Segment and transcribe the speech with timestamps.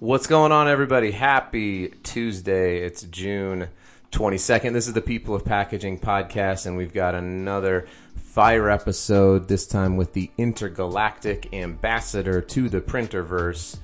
[0.00, 1.12] What's going on, everybody?
[1.12, 2.78] Happy Tuesday.
[2.78, 3.68] It's June
[4.10, 4.72] 22nd.
[4.72, 9.96] This is the People of Packaging podcast, and we've got another fire episode, this time
[9.96, 13.78] with the intergalactic ambassador to the printerverse,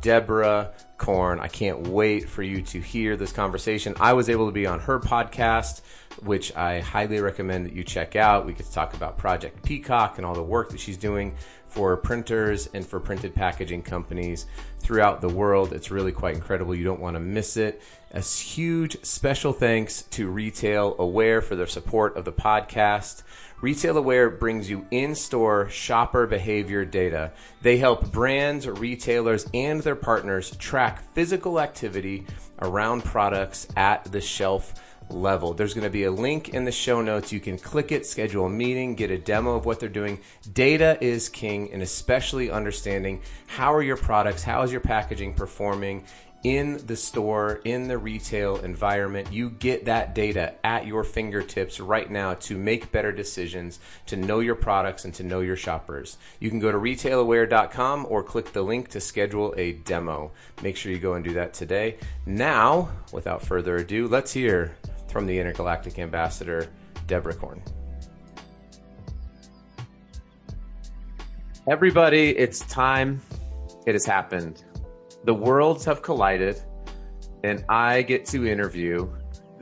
[0.00, 1.40] Deborah Corn.
[1.40, 3.94] I can't wait for you to hear this conversation.
[3.98, 5.80] I was able to be on her podcast,
[6.22, 8.46] which I highly recommend that you check out.
[8.46, 11.34] We get to talk about Project Peacock and all the work that she's doing
[11.68, 14.46] for printers and for printed packaging companies
[14.78, 15.72] throughout the world.
[15.72, 16.74] It's really quite incredible.
[16.74, 17.82] You don't want to miss it.
[18.12, 23.22] A huge special thanks to Retail Aware for their support of the podcast.
[23.60, 27.32] Retail Aware brings you in store shopper behavior data.
[27.60, 32.24] They help brands, retailers, and their partners track physical activity
[32.62, 34.74] around products at the shelf
[35.10, 35.54] level.
[35.54, 37.32] There's going to be a link in the show notes.
[37.32, 40.18] You can click it, schedule a meeting, get a demo of what they're doing.
[40.52, 46.04] Data is king, and especially understanding how are your products, how is your packaging performing
[46.44, 49.32] in the store, in the retail environment.
[49.32, 54.40] You get that data at your fingertips right now to make better decisions, to know
[54.40, 56.16] your products, and to know your shoppers.
[56.38, 60.30] You can go to retailaware.com or click the link to schedule a demo.
[60.62, 61.96] Make sure you go and do that today.
[62.24, 64.76] Now, without further ado, let's hear
[65.08, 66.68] from the intergalactic ambassador,
[67.06, 67.62] Deborah Corn.
[71.68, 73.20] Everybody, it's time.
[73.86, 74.64] It has happened.
[75.24, 76.62] The worlds have collided,
[77.44, 79.08] and I get to interview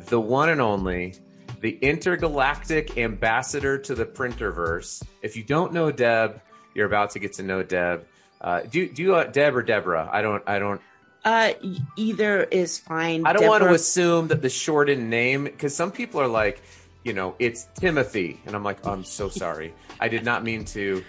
[0.06, 1.14] the one and only,
[1.60, 5.02] the intergalactic ambassador to the printerverse.
[5.22, 6.40] If you don't know Deb,
[6.74, 8.06] you're about to get to know Deb.
[8.40, 10.08] Uh, do do you uh, Deb or Deborah?
[10.12, 10.80] I don't I don't
[11.26, 11.52] uh,
[11.96, 13.26] either is fine.
[13.26, 13.50] I don't Deborah.
[13.50, 16.62] want to assume that the shortened name, because some people are like,
[17.02, 20.64] you know, it's Timothy, and I'm like, oh, I'm so sorry, I did not mean
[20.66, 21.04] to.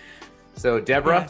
[0.56, 1.30] So Deborah.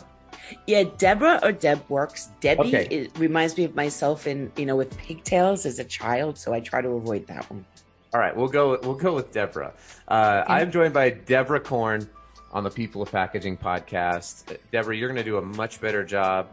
[0.67, 0.83] Yeah.
[0.83, 2.29] yeah Deborah or Deb works.
[2.39, 2.87] Debbie okay.
[2.89, 6.61] it reminds me of myself in you know with pigtails as a child, so I
[6.61, 7.65] try to avoid that one.
[8.13, 8.79] All right, we'll go.
[8.81, 9.73] We'll go with Deborah.
[10.07, 12.09] Uh, I'm joined by Deborah Corn
[12.53, 14.57] on the People of Packaging podcast.
[14.71, 16.47] Deborah, you're going to do a much better job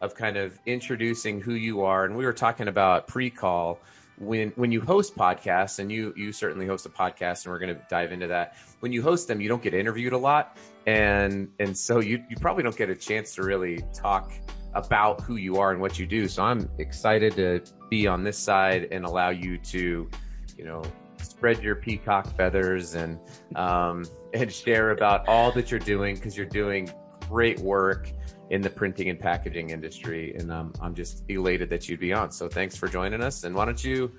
[0.00, 2.04] of kind of introducing who you are.
[2.04, 3.80] And we were talking about pre-call
[4.18, 7.74] when when you host podcasts, and you you certainly host a podcast, and we're going
[7.74, 8.56] to dive into that.
[8.80, 12.36] When you host them, you don't get interviewed a lot, and and so you you
[12.36, 14.32] probably don't get a chance to really talk
[14.74, 16.28] about who you are and what you do.
[16.28, 20.08] So I'm excited to be on this side and allow you to,
[20.56, 20.82] you know,
[21.18, 23.18] spread your peacock feathers and
[23.56, 24.04] um,
[24.34, 26.90] and share about all that you're doing because you're doing
[27.28, 28.10] great work
[28.50, 30.34] in the printing and packaging industry.
[30.36, 32.30] And um, I'm just elated that you'd be on.
[32.30, 33.44] So thanks for joining us.
[33.44, 34.10] And why don't you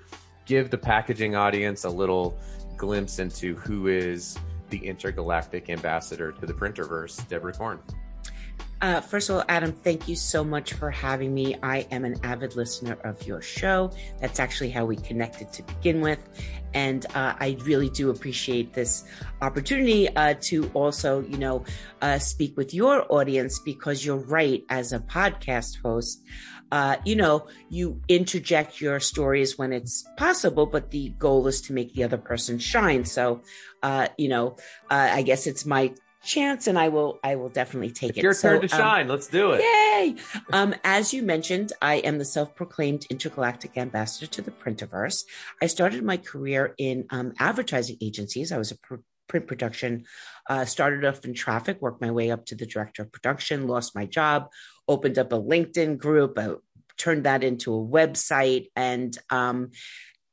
[0.46, 2.38] give the packaging audience a little
[2.76, 4.38] glimpse into who is
[4.70, 7.80] the intergalactic ambassador to the printerverse, Deborah Corn?
[8.82, 11.54] Uh, first of all, Adam, thank you so much for having me.
[11.62, 13.90] I am an avid listener of your show.
[14.20, 16.18] That's actually how we connected to begin with.
[16.72, 19.04] And uh, I really do appreciate this
[19.42, 21.64] opportunity uh, to also, you know,
[22.00, 24.64] uh, speak with your audience because you're right.
[24.70, 26.22] As a podcast host,
[26.72, 31.74] uh, you know, you interject your stories when it's possible, but the goal is to
[31.74, 33.04] make the other person shine.
[33.04, 33.42] So,
[33.82, 34.56] uh, you know,
[34.88, 38.22] I guess it's my chance and I will I will definitely take it's it.
[38.22, 39.08] Your so, turn to um, shine.
[39.08, 39.62] Let's do it.
[39.62, 40.16] Yay.
[40.52, 45.24] Um as you mentioned, I am the self-proclaimed intergalactic ambassador to the Printerverse.
[45.62, 48.52] I started my career in um, advertising agencies.
[48.52, 48.96] I was a pr-
[49.28, 50.04] print production
[50.48, 53.94] uh, started off in traffic worked my way up to the director of production lost
[53.94, 54.48] my job
[54.88, 56.56] opened up a linkedin group uh,
[56.96, 59.70] turned that into a website and um,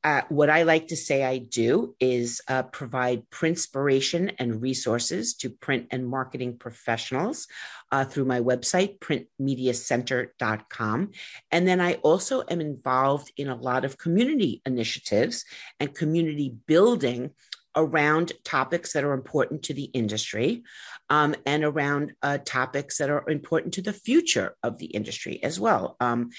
[0.04, 5.50] uh, what I like to say I do is uh, provide printspiration and resources to
[5.50, 7.48] print and marketing professionals
[7.90, 11.10] uh, through my website, printmediacentr.com.
[11.50, 15.44] And then I also am involved in a lot of community initiatives
[15.80, 17.32] and community building
[17.76, 20.64] around topics that are important to the industry
[21.10, 25.60] um, and around uh, topics that are important to the future of the industry as
[25.60, 25.96] well.
[26.00, 26.30] Um,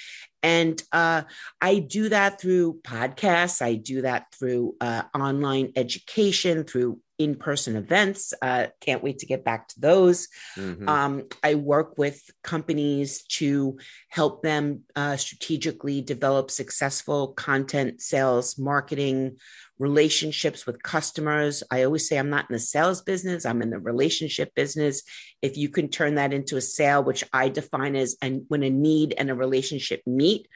[0.42, 1.24] and uh,
[1.62, 7.76] I do that through podcasts, I do that through uh, online education, through in person
[7.76, 8.34] events.
[8.42, 10.30] Uh, can't wait to get back to those.
[10.58, 10.88] Mm-hmm.
[10.88, 13.78] Um, I work with companies to
[14.08, 19.38] help them uh, strategically develop successful content, sales, marketing,
[19.80, 21.64] relationships with customers.
[21.72, 25.04] I always say I'm not in the sales business, I'm in the relationship business.
[25.42, 28.70] If you can turn that into a sale, which I define as and when a
[28.70, 30.48] need and a relationship meet,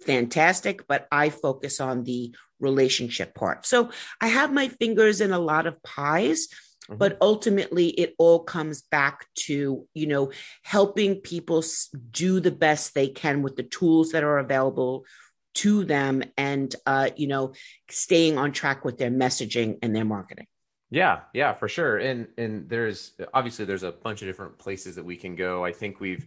[0.00, 3.66] fantastic, but I focus on the relationship part.
[3.66, 3.90] So
[4.20, 6.48] I have my fingers in a lot of pies.
[6.90, 6.98] Mm-hmm.
[6.98, 10.32] But ultimately, it all comes back to, you know,
[10.64, 11.62] helping people
[12.10, 15.04] do the best they can with the tools that are available
[15.54, 17.52] to them and, uh, you know,
[17.90, 20.46] staying on track with their messaging and their marketing.
[20.90, 21.96] Yeah, yeah, for sure.
[21.96, 25.64] And and there's obviously there's a bunch of different places that we can go.
[25.64, 26.26] I think we've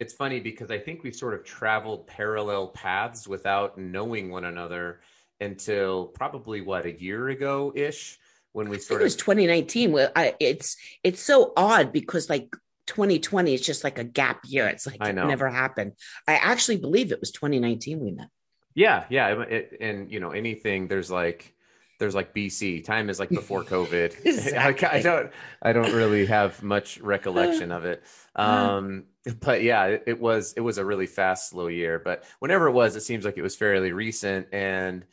[0.00, 5.00] it's funny because I think we've sort of traveled parallel paths without knowing one another
[5.40, 8.18] until probably what a year ago ish
[8.52, 12.54] when we sort it was 2019 well I, it's it's so odd because like
[12.86, 15.92] 2020 is just like a gap year it's like it never happened
[16.26, 18.28] i actually believe it was 2019 we met
[18.74, 21.54] yeah yeah it, and you know anything there's like
[21.98, 24.14] there's like bc time is like before covid.
[24.24, 24.88] Exactly.
[24.88, 25.30] I, I, don't
[25.62, 28.02] i don't really have much recollection of it.
[28.36, 29.04] Um
[29.40, 32.72] but yeah it, it was it was a really fast slow year but whenever it
[32.72, 35.04] was it seems like it was fairly recent and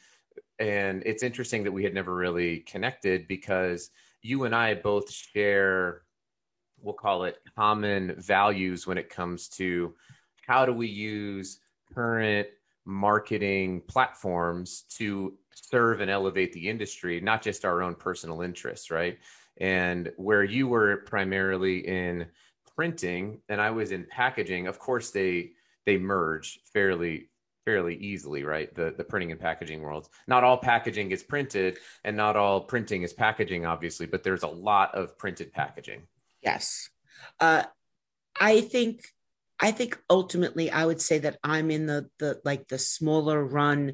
[0.59, 6.01] and it's interesting that we had never really connected because you and I both share,
[6.81, 9.93] we'll call it common values when it comes to
[10.45, 11.59] how do we use
[11.93, 12.47] current
[12.87, 19.19] marketing platforms to serve and elevate the industry, not just our own personal interests, right?
[19.57, 22.27] And where you were primarily in
[22.75, 25.51] printing and I was in packaging, of course they
[25.85, 27.29] they merge fairly
[27.65, 28.73] fairly easily, right?
[28.73, 30.09] The the printing and packaging worlds.
[30.27, 34.47] Not all packaging is printed, and not all printing is packaging, obviously, but there's a
[34.47, 36.03] lot of printed packaging.
[36.41, 36.89] Yes,
[37.41, 37.63] uh,
[38.39, 39.13] I think
[39.59, 43.93] I think ultimately I would say that I'm in the the like the smaller run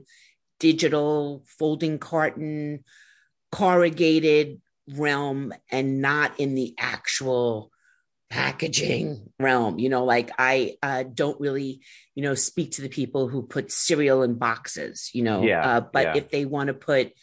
[0.60, 2.84] digital folding carton
[3.52, 7.72] corrugated realm and not in the actual
[8.30, 11.82] packaging realm you know like i uh, don't really
[12.16, 15.82] you know speak to the people who put cereal in boxes you know yeah, uh,
[15.82, 16.16] but yeah.
[16.16, 17.14] if they want to put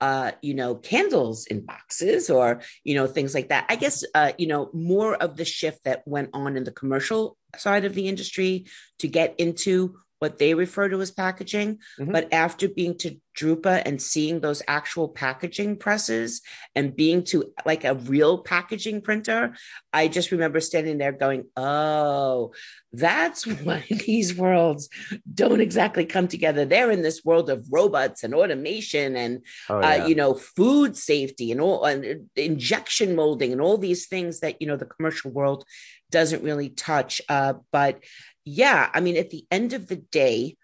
[0.00, 3.66] uh, you know candles in boxes or you know things like that.
[3.68, 7.36] I guess uh, you know more of the shift that went on in the commercial
[7.56, 8.66] side of the industry
[8.98, 11.78] to get into what they refer to as packaging.
[11.98, 12.12] Mm-hmm.
[12.12, 16.42] But after being to Drupa and seeing those actual packaging presses
[16.74, 19.54] and being to like a real packaging printer,
[19.92, 22.52] I just remember standing there going, oh,
[22.92, 24.88] that's why these worlds
[25.32, 26.64] don't exactly come together.
[26.64, 30.04] They're in this world of robots and automation and, oh, yeah.
[30.04, 34.60] uh, you know, food safety and all and injection molding and all these things that,
[34.60, 35.64] you know, the commercial world
[36.10, 37.20] doesn't really touch.
[37.28, 38.00] Uh, but
[38.48, 40.56] yeah, I mean, at the end of the day,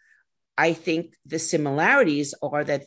[0.57, 2.87] I think the similarities are that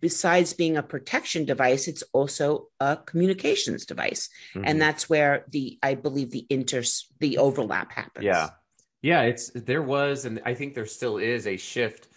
[0.00, 4.64] besides being a protection device, it's also a communications device, mm-hmm.
[4.66, 6.82] and that's where the I believe the inter
[7.20, 8.24] the overlap happens.
[8.24, 8.50] Yeah,
[9.02, 12.08] yeah, it's there was, and I think there still is a shift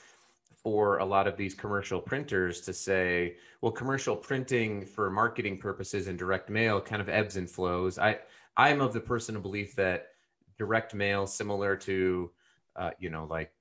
[0.63, 6.07] for a lot of these commercial printers to say, well, commercial printing for marketing purposes
[6.07, 7.99] and direct mail kind of ebbs and flows.
[7.99, 8.19] I
[8.55, 10.12] I'm of the personal belief that
[10.57, 12.31] direct mail similar to
[12.75, 13.51] uh, you know like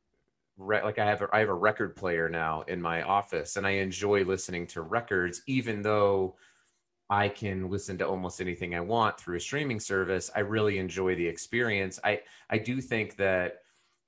[0.57, 3.67] re- like I have a, I have a record player now in my office and
[3.67, 6.37] I enjoy listening to records even though
[7.11, 11.15] I can listen to almost anything I want through a streaming service I really enjoy
[11.15, 11.99] the experience.
[12.05, 13.63] I I do think that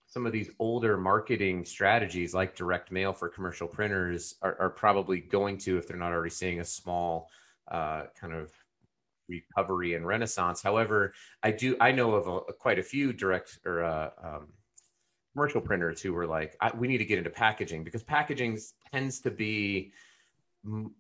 [0.07, 5.21] some of these older marketing strategies like direct mail for commercial printers are, are probably
[5.21, 7.29] going to if they're not already seeing a small
[7.69, 8.53] uh, kind of
[9.29, 10.63] recovery and renaissance.
[10.63, 14.49] However, I do I know of a, quite a few direct or uh, um,
[15.33, 18.59] commercial printers who were like, we need to get into packaging because packaging
[18.93, 19.93] tends to be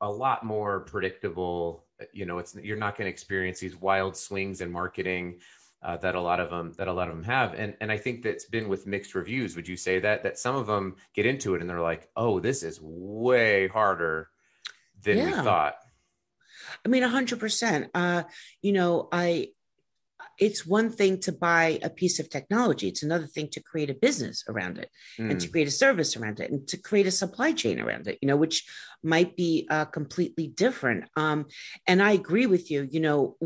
[0.00, 1.84] a lot more predictable.
[2.12, 5.40] You know, it's you're not going to experience these wild swings in marketing.
[5.82, 7.98] Uh, that a lot of them that a lot of them have and and I
[7.98, 11.26] think that's been with mixed reviews would you say that that some of them get
[11.26, 14.30] into it and they're like oh this is way harder
[15.02, 15.26] than yeah.
[15.26, 15.74] we thought
[16.84, 17.90] I mean, a hundred percent.
[17.94, 18.24] Uh,
[18.62, 19.48] you know, I,
[20.38, 22.88] it's one thing to buy a piece of technology.
[22.88, 25.30] It's another thing to create a business around it mm.
[25.30, 25.52] and to hmm.
[25.52, 28.36] create a service around it and to create a supply chain around it, you know,
[28.36, 28.64] which
[29.02, 31.04] might be uh, completely different.
[31.16, 31.46] Um,
[31.86, 33.36] and I agree with you, you know,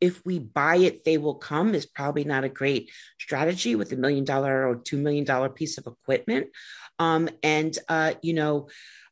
[0.00, 3.96] if we buy it, they will come is probably not a great strategy with a
[3.96, 6.48] million dollar or $2 million piece of equipment.
[6.98, 8.68] Um, and, uh, you know,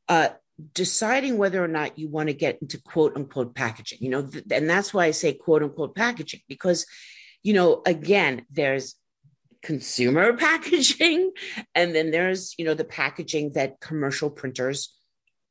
[0.08, 0.28] uh,
[0.74, 4.44] deciding whether or not you want to get into quote unquote packaging, you know, th-
[4.50, 6.86] and that's why I say quote unquote packaging, because,
[7.42, 8.94] you know, again, there's
[9.62, 11.32] consumer packaging
[11.74, 14.96] and then there's, you know, the packaging that commercial printers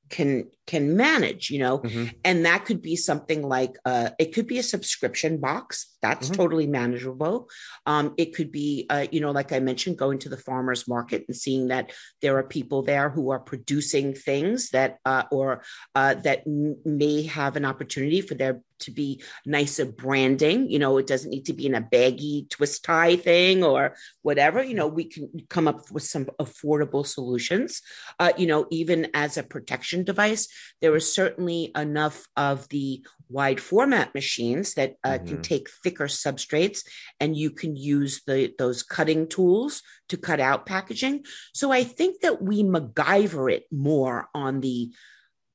[0.09, 2.05] can can manage you know mm-hmm.
[2.23, 6.41] and that could be something like uh it could be a subscription box That's mm-hmm.
[6.41, 7.49] totally manageable.
[7.87, 11.25] Um, it could be, uh, you know, like I mentioned, going to the farmer's market
[11.27, 15.63] and seeing that there are people there who are producing things that, uh, or
[15.95, 20.69] uh, that m- may have an opportunity for their to be nicer branding.
[20.69, 24.63] You know, it doesn't need to be in a baggy twist tie thing or whatever.
[24.63, 27.81] You know, we can come up with some affordable solutions.
[28.19, 30.47] Uh, you know, even as a protection device,
[30.81, 35.27] there is certainly enough of the wide format machines that uh, mm-hmm.
[35.27, 36.85] can take thicker substrates
[37.19, 41.23] and you can use the those cutting tools to cut out packaging.
[41.53, 44.91] So I think that we MacGyver it more on the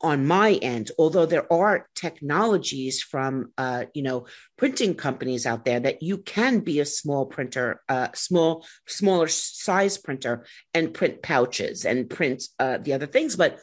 [0.03, 5.81] on my end, although there are technologies from uh, you know printing companies out there
[5.81, 11.85] that you can be a small printer, uh, small smaller size printer, and print pouches
[11.85, 13.37] and print uh, the other things.
[13.37, 13.61] But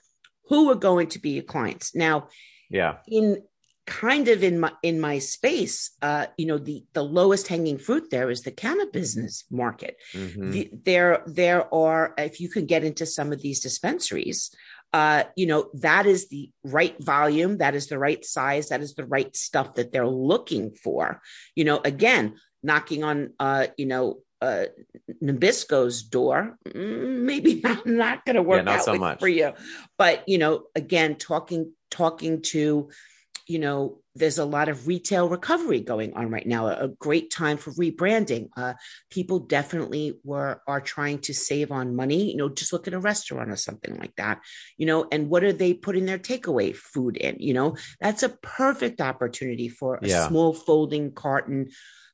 [0.49, 2.27] who are going to be your clients now?
[2.69, 3.41] Yeah, in
[3.87, 8.09] kind of in my in my space uh you know the the lowest hanging fruit
[8.11, 10.51] there is the cannabis business market mm-hmm.
[10.51, 14.51] the, there there are if you can get into some of these dispensaries
[14.93, 18.95] uh, you know, that is the right volume, that is the right size, that is
[18.95, 21.21] the right stuff that they're looking for.
[21.55, 24.65] You know, again, knocking on, uh, you know, uh,
[25.21, 29.19] Nabisco's door, mm, maybe not, not going to work yeah, out so much.
[29.19, 29.53] for you.
[29.97, 32.89] But you know, again, talking talking to
[33.47, 36.67] you know, there's a lot of retail recovery going on right now.
[36.67, 38.49] A great time for rebranding.
[38.57, 38.73] Uh,
[39.09, 42.31] people definitely were are trying to save on money.
[42.31, 44.41] You know, just look at a restaurant or something like that.
[44.77, 47.37] You know, and what are they putting their takeaway food in?
[47.39, 50.27] You know, that's a perfect opportunity for a yeah.
[50.27, 51.69] small folding carton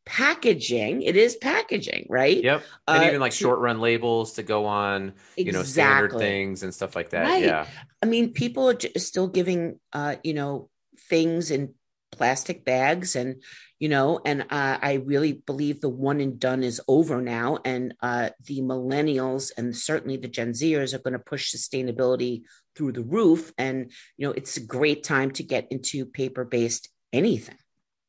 [0.06, 4.44] packaging it is packaging right yep and uh, even like to, short run labels to
[4.44, 7.44] go on you know standard things and stuff like that right.
[7.44, 7.66] yeah
[8.02, 10.70] i mean people are still giving uh you know
[11.10, 11.74] things in
[12.14, 13.42] plastic bags and
[13.80, 17.58] you know and uh, i really believe the one and done is over now.
[17.66, 22.44] And uh, the millennials and certainly the gen zers are going to push sustainability
[22.76, 23.52] through the roof.
[23.58, 27.58] And you know it's a great time to get into paper based anything.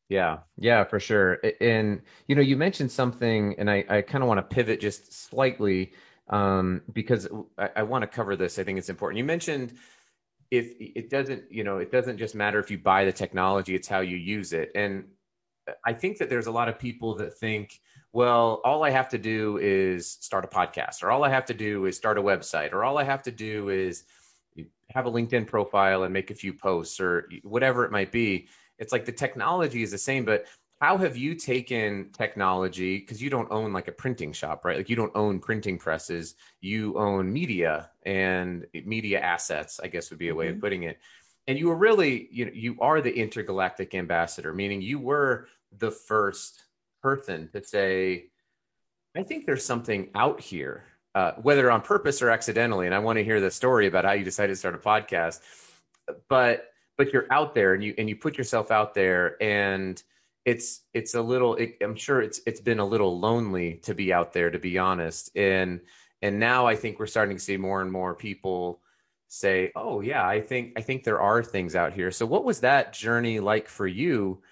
[0.08, 0.38] Yeah.
[0.58, 1.40] Yeah for sure.
[1.60, 5.12] And you know you mentioned something and i, I kind of want to pivot just
[5.12, 5.92] slightly
[6.28, 8.58] um, because i, I want to cover this.
[8.58, 9.18] I think it's important.
[9.18, 9.72] You mentioned
[10.50, 13.88] if it doesn't you know it doesn't just matter if you buy the technology it's
[13.88, 14.70] how you use it.
[14.74, 15.04] And
[15.84, 17.80] i think that there's a lot of people that think
[18.12, 21.54] well all i have to do is start a podcast or all i have to
[21.54, 24.04] do is start a website or all i have to do is
[24.90, 28.48] have a linkedin profile and make a few posts or whatever it might be.
[28.78, 30.46] It's like the technology is the same but
[30.84, 34.76] how have you taken technology because you don't own like a printing shop right?
[34.76, 36.34] Like you don't own printing presses.
[36.60, 40.56] You own media and media assets i guess would be a way mm-hmm.
[40.56, 40.98] of putting it.
[41.46, 45.48] And you were really you know you are the intergalactic ambassador meaning you were
[45.78, 46.64] the first
[47.02, 48.26] person to say
[49.16, 53.16] i think there's something out here uh, whether on purpose or accidentally and i want
[53.16, 55.40] to hear the story about how you decided to start a podcast.
[56.28, 60.02] But but you're out there and you and you put yourself out there and
[60.44, 64.12] it's it's a little it, i'm sure it's it's been a little lonely to be
[64.12, 65.34] out there to be honest.
[65.36, 65.80] And
[66.22, 68.80] and now i think we're starting to see more and more people
[69.28, 72.10] say oh yeah i think i think there are things out here.
[72.10, 74.42] So what was that journey like for you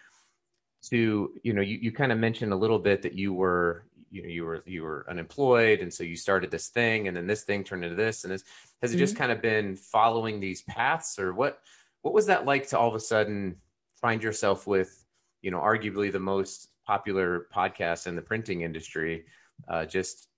[0.91, 4.23] to you know you, you kind of mentioned a little bit that you were you
[4.23, 7.45] know you were you were unemployed and so you started this thing and then this
[7.45, 8.45] thing turned into this and this.
[8.81, 9.05] Has it mm-hmm.
[9.05, 11.61] just kind of been following these paths or what
[12.03, 13.57] what was that like to all of a sudden
[14.01, 15.02] find yourself with
[15.43, 19.25] you know, arguably the most popular podcast in the printing industry.
[19.69, 20.29] Uh, just,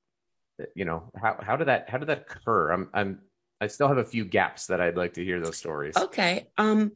[0.74, 2.72] you know, how, how did that, how did that occur?
[2.72, 3.20] I'm, I'm,
[3.60, 5.96] I still have a few gaps that I'd like to hear those stories.
[5.96, 6.48] Okay.
[6.58, 6.92] Um,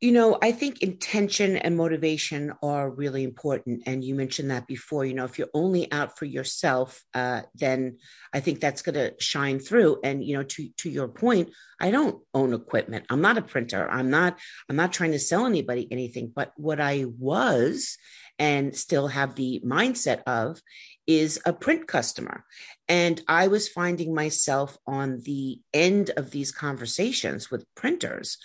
[0.00, 3.82] you know, I think intention and motivation are really important.
[3.84, 5.04] And you mentioned that before.
[5.04, 7.98] You know, if you're only out for yourself, uh, then
[8.32, 9.98] I think that's going to shine through.
[10.02, 13.04] And you know, to to your point, I don't own equipment.
[13.10, 13.90] I'm not a printer.
[13.90, 14.38] I'm not.
[14.70, 16.32] I'm not trying to sell anybody anything.
[16.34, 17.98] But what I was,
[18.38, 20.62] and still have the mindset of,
[21.06, 22.46] is a print customer.
[22.88, 28.38] And I was finding myself on the end of these conversations with printers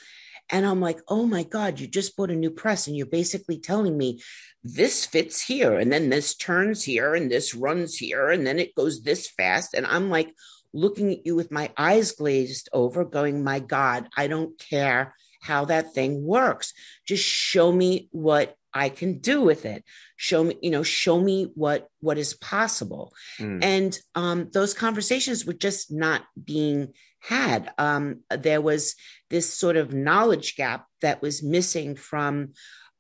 [0.50, 3.60] and I'm like, oh my God, you just bought a new press and you're basically
[3.60, 4.22] telling me
[4.64, 8.76] this fits here and then this turns here and this runs here and then it
[8.76, 9.74] goes this fast.
[9.74, 10.34] And I'm like
[10.74, 15.66] looking at you with my eyes glazed over, going, my God, I don't care how
[15.66, 16.74] that thing works.
[17.06, 19.84] Just show me what I can do with it.
[20.18, 23.14] Show me, you know, show me what what is possible.
[23.40, 23.64] Mm.
[23.64, 26.94] And um, those conversations were just not being
[27.28, 27.72] had.
[27.78, 28.96] Um, there was
[29.30, 32.54] this sort of knowledge gap that was missing from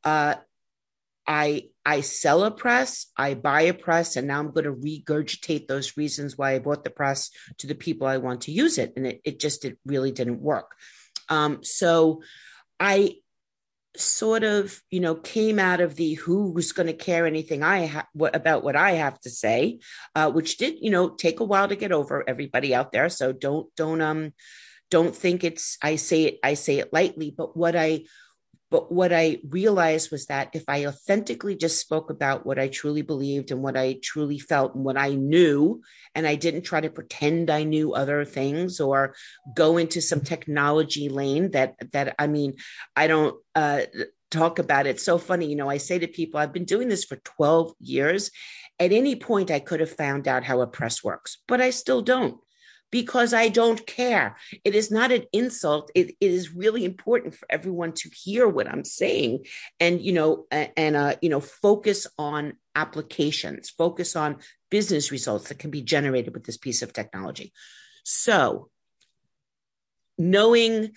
[0.04, 0.36] uh,
[1.28, 5.68] I I sell a press, I buy a press, and now I'm going to regurgitate
[5.68, 7.30] those reasons why I bought the press
[7.60, 10.42] to the people I want to use it, and it it just it really didn't
[10.42, 10.76] work.
[11.30, 12.22] Um, so
[12.80, 13.16] I
[14.00, 18.08] sort of you know came out of the who's going to care anything I ha-
[18.14, 19.80] what, about what I have to say,
[20.16, 23.10] uh, which did you know take a while to get over everybody out there.
[23.10, 24.34] So don't don't um
[24.92, 28.06] don't think it's I say it I say it lightly, but what I
[28.72, 33.04] but what I realized was that if I authentically just spoke about what I truly
[33.04, 35.82] believed and what I truly felt and what I knew,
[36.16, 39.16] and I didn't try to pretend I knew other things or
[39.54, 42.56] go into some technology lane that that I mean,
[42.96, 43.82] I don't uh,
[44.32, 45.00] talk about it.
[45.00, 48.32] So funny, you know, I say to people, I've been doing this for 12 years.
[48.80, 52.02] At any point, I could have found out how a press works, but I still
[52.02, 52.40] don't
[52.96, 54.38] because I don't care.
[54.64, 55.92] It is not an insult.
[55.94, 59.48] It, it is really important for everyone to hear what I'm saying
[59.82, 64.38] and, you know, and, uh, you know, focus on applications, focus on
[64.72, 67.52] business results that can be generated with this piece of technology.
[68.06, 68.70] So,
[70.18, 70.92] knowing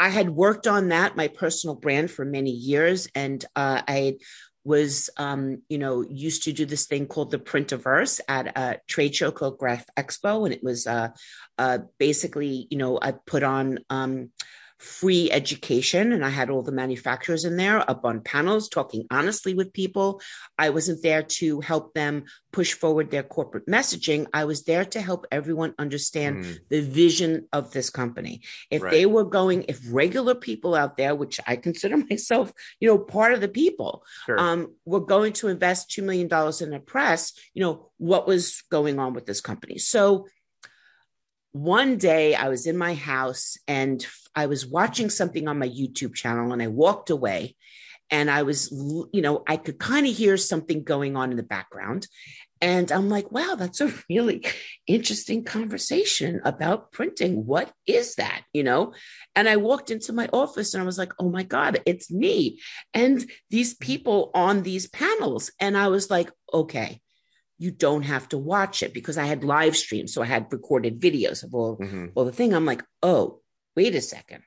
[0.00, 4.16] I had worked on that, my personal brand, for many years, and uh, I
[4.64, 9.14] was, um, you know, used to do this thing called the Printerverse at a trade
[9.14, 11.08] show called Graph Expo, and it was uh,
[11.58, 14.30] uh, basically, you know, I put on um,
[14.78, 19.54] free education and I had all the manufacturers in there up on panels talking honestly
[19.54, 20.20] with people.
[20.58, 24.26] I wasn't there to help them push forward their corporate messaging.
[24.32, 26.58] I was there to help everyone understand mm.
[26.68, 28.42] the vision of this company.
[28.70, 28.90] If right.
[28.90, 33.32] they were going, if regular people out there, which I consider myself, you know, part
[33.32, 34.38] of the people, sure.
[34.38, 36.28] um, were going to invest $2 million
[36.60, 39.78] in a press, you know, what was going on with this company?
[39.78, 40.26] So
[41.54, 46.12] one day I was in my house and I was watching something on my YouTube
[46.12, 47.54] channel and I walked away
[48.10, 51.44] and I was, you know, I could kind of hear something going on in the
[51.44, 52.08] background.
[52.60, 54.44] And I'm like, wow, that's a really
[54.88, 57.46] interesting conversation about printing.
[57.46, 58.42] What is that?
[58.52, 58.92] You know?
[59.36, 62.58] And I walked into my office and I was like, oh my God, it's me
[62.92, 65.52] and these people on these panels.
[65.60, 67.00] And I was like, okay,
[67.58, 70.12] you don't have to watch it because I had live streams.
[70.12, 72.06] So I had recorded videos of all, mm-hmm.
[72.14, 72.52] all the thing.
[72.52, 73.40] I'm like, oh,
[73.76, 74.42] wait a second.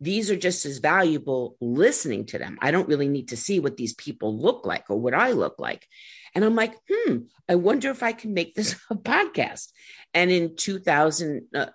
[0.00, 2.58] These are just as valuable listening to them.
[2.60, 5.60] I don't really need to see what these people look like or what I look
[5.60, 5.86] like.
[6.34, 9.68] And I'm like, hmm, I wonder if I can make this a podcast.
[10.12, 11.66] And in 2000, uh,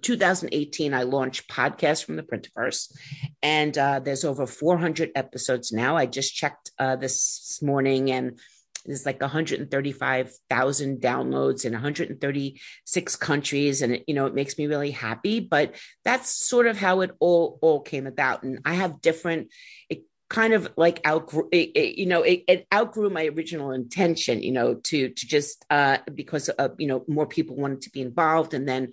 [0.00, 2.96] 2018, I launched Podcast from the Printerverse,
[3.42, 5.96] and uh, there's over 400 episodes now.
[5.96, 8.38] I just checked uh, this morning, and
[8.86, 14.90] there's like 135,000 downloads in 136 countries and it, you know it makes me really
[14.90, 19.48] happy but that's sort of how it all all came about and I have different
[19.88, 24.42] it kind of like outgrew it, it, you know it, it, outgrew my original intention
[24.42, 28.00] you know to to just uh because of you know more people wanted to be
[28.00, 28.92] involved and then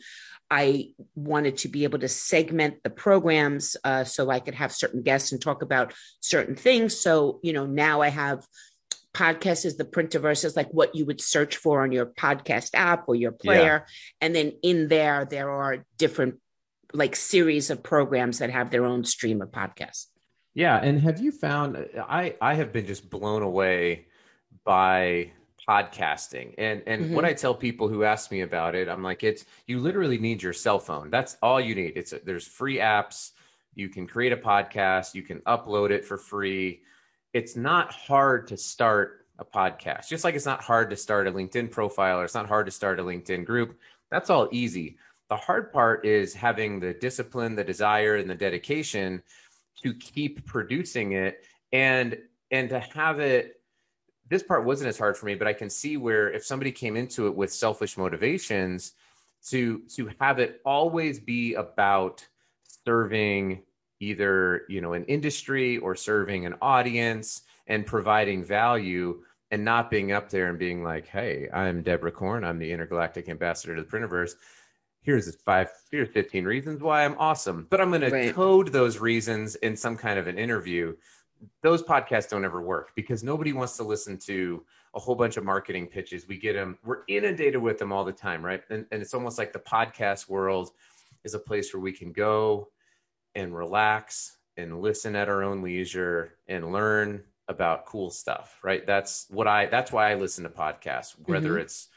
[0.50, 5.04] I wanted to be able to segment the programs uh, so I could have certain
[5.04, 6.98] guests and talk about certain things.
[6.98, 8.48] So, you know, now I have
[9.18, 13.06] podcast is the printerverse is like what you would search for on your podcast app
[13.08, 13.86] or your player.
[13.86, 13.94] Yeah.
[14.22, 16.36] and then in there there are different
[16.94, 20.06] like series of programs that have their own stream of podcasts.
[20.54, 21.78] Yeah and have you found
[22.08, 24.06] i i have been just blown away
[24.64, 25.32] by
[25.68, 26.54] podcasting.
[26.58, 27.16] And and mm-hmm.
[27.16, 30.44] what i tell people who ask me about it i'm like it's you literally need
[30.44, 31.10] your cell phone.
[31.10, 31.94] That's all you need.
[31.96, 33.32] It's there's free apps.
[33.74, 35.16] You can create a podcast.
[35.16, 36.82] You can upload it for free
[37.38, 41.32] it's not hard to start a podcast, just like it's not hard to start a
[41.32, 43.78] LinkedIn profile or it's not hard to start a LinkedIn group.
[44.10, 44.98] That's all easy.
[45.30, 49.22] The hard part is having the discipline, the desire, and the dedication
[49.84, 52.18] to keep producing it and
[52.50, 53.62] and to have it
[54.28, 56.96] this part wasn't as hard for me but i can see where if somebody came
[56.96, 58.94] into it with selfish motivations
[59.46, 62.26] to to have it always be about
[62.86, 63.62] serving
[64.00, 70.12] either you know an industry or serving an audience and providing value and not being
[70.12, 72.44] up there and being like hey i'm deborah corn.
[72.44, 74.34] I'm the intergalactic ambassador to the printerverse
[75.02, 77.68] here's five here's 15 reasons why i'm awesome.
[77.70, 78.28] But i'm going right.
[78.28, 80.96] to code those reasons in some kind of an interview.
[81.62, 84.64] Those podcasts don't ever work because nobody wants to listen to
[84.96, 86.28] a whole bunch of marketing pitches.
[86.28, 88.62] We get them we're inundated with them all the time right?
[88.70, 90.72] And, and it's almost like the podcast world
[91.24, 92.70] is a place where we can go
[93.38, 99.28] and relax and listen at our own leisure and learn about cool stuff right that's
[99.30, 101.60] what i that's why i listen to podcasts whether mm-hmm.
[101.60, 101.88] it's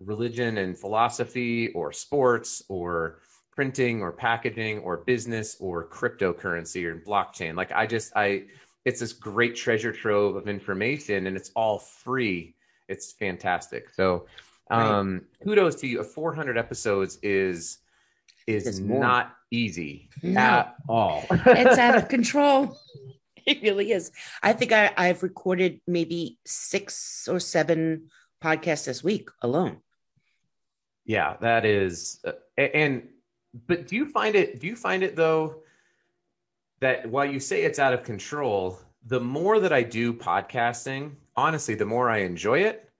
[0.00, 3.20] religion and philosophy or sports or
[3.52, 8.42] printing or packaging or business or cryptocurrency or blockchain like i just i
[8.84, 12.54] it's this great treasure trove of information and it's all free.
[12.88, 13.90] It's fantastic.
[13.90, 14.26] So
[14.70, 15.22] um right.
[15.44, 16.02] kudos to you.
[16.02, 17.78] 400 episodes is
[18.50, 20.40] is not easy no.
[20.40, 21.24] at all.
[21.30, 22.78] it's out of control.
[23.46, 24.12] It really is.
[24.42, 28.10] I think I, I've recorded maybe six or seven
[28.42, 29.78] podcasts this week alone.
[31.04, 33.08] Yeah, that is, uh, and
[33.66, 34.60] but do you find it?
[34.60, 35.62] Do you find it though
[36.80, 41.74] that while you say it's out of control, the more that I do podcasting, honestly,
[41.74, 42.90] the more I enjoy it,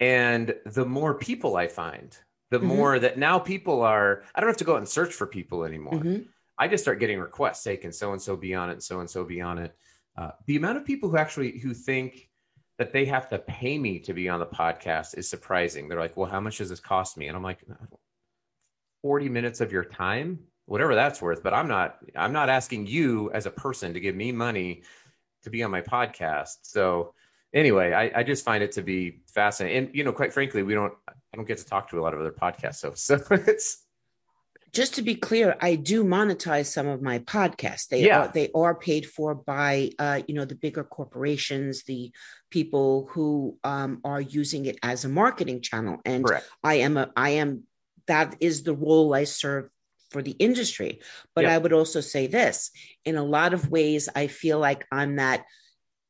[0.00, 2.16] and the more people I find,
[2.50, 2.66] the mm-hmm.
[2.66, 4.22] more that now people are.
[4.34, 5.94] I don't have to go out and search for people anymore.
[5.94, 6.22] Mm-hmm.
[6.58, 7.62] I just start getting requests.
[7.62, 8.82] Say, can so and so be on it?
[8.82, 9.74] So and so be on it.
[10.16, 12.28] Uh, the amount of people who actually who think
[12.78, 15.86] that they have to pay me to be on the podcast is surprising.
[15.86, 17.28] They're like, well, how much does this cost me?
[17.28, 17.58] And I'm like,
[19.02, 21.42] 40 minutes of your time, whatever that's worth.
[21.42, 24.82] But I'm not, I'm not asking you as a person to give me money
[25.42, 26.56] to be on my podcast.
[26.62, 27.14] So
[27.52, 29.86] anyway, I, I just find it to be fascinating.
[29.86, 32.14] And, you know, quite frankly, we don't, I don't get to talk to a lot
[32.14, 32.76] of other podcasts.
[32.76, 33.84] So, so it's,
[34.72, 37.88] just to be clear, I do monetize some of my podcasts.
[37.88, 38.20] They yeah.
[38.20, 42.12] are they are paid for by uh, you know the bigger corporations, the
[42.50, 45.98] people who um, are using it as a marketing channel.
[46.04, 46.48] And Correct.
[46.62, 47.64] I am a I am
[48.06, 49.68] that is the role I serve
[50.10, 51.00] for the industry.
[51.34, 51.52] But yep.
[51.52, 52.70] I would also say this:
[53.04, 55.44] in a lot of ways, I feel like I'm that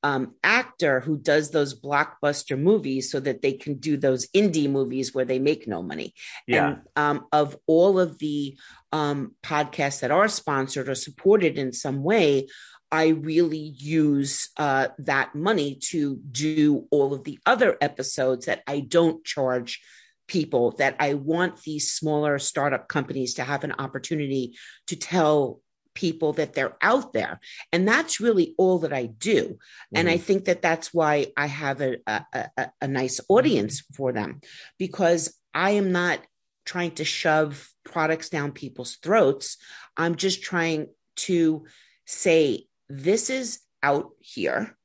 [0.03, 5.15] um, actor who does those blockbuster movies so that they can do those indie movies
[5.15, 6.15] where they make no money.
[6.47, 6.69] Yeah.
[6.69, 8.59] And um, of all of the
[8.93, 12.49] um, podcasts that are sponsored or supported in some way,
[12.93, 18.81] I really use uh, that money to do all of the other episodes that I
[18.81, 19.81] don't charge
[20.27, 25.61] people that I want these smaller startup companies to have an opportunity to tell
[25.95, 27.41] people that they're out there.
[27.73, 29.43] And that's really all that i do.
[29.43, 29.97] Mm-hmm.
[29.97, 30.23] and i mm-hmm.
[30.23, 32.25] think that that's why i have a, a,
[32.57, 34.41] a, a nice audience for them
[34.79, 36.21] because i am not
[36.65, 39.57] trying to shove products down people's throats.
[39.97, 41.67] I'm just trying to
[42.07, 44.77] say this is out here.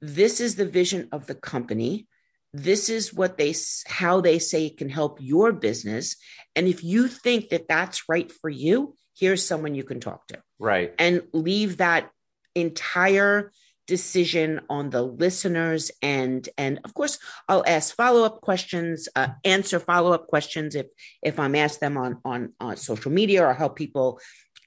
[0.00, 2.08] This is the vision of the company.
[2.52, 3.54] This is what they
[3.86, 6.16] how they say it can help your business.
[6.56, 10.42] And if you think that that's right for you here's someone you can talk to.
[10.58, 10.94] Right.
[10.98, 12.10] And leave that
[12.54, 13.52] entire
[13.86, 20.28] decision on the listeners and and of course I'll ask follow-up questions uh, answer follow-up
[20.28, 20.86] questions if
[21.20, 24.20] if I'm asked them on on on social media or help people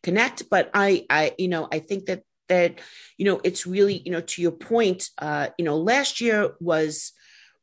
[0.03, 2.79] connect but I I you know I think that that
[3.17, 7.13] you know it's really you know to your point uh you know last year was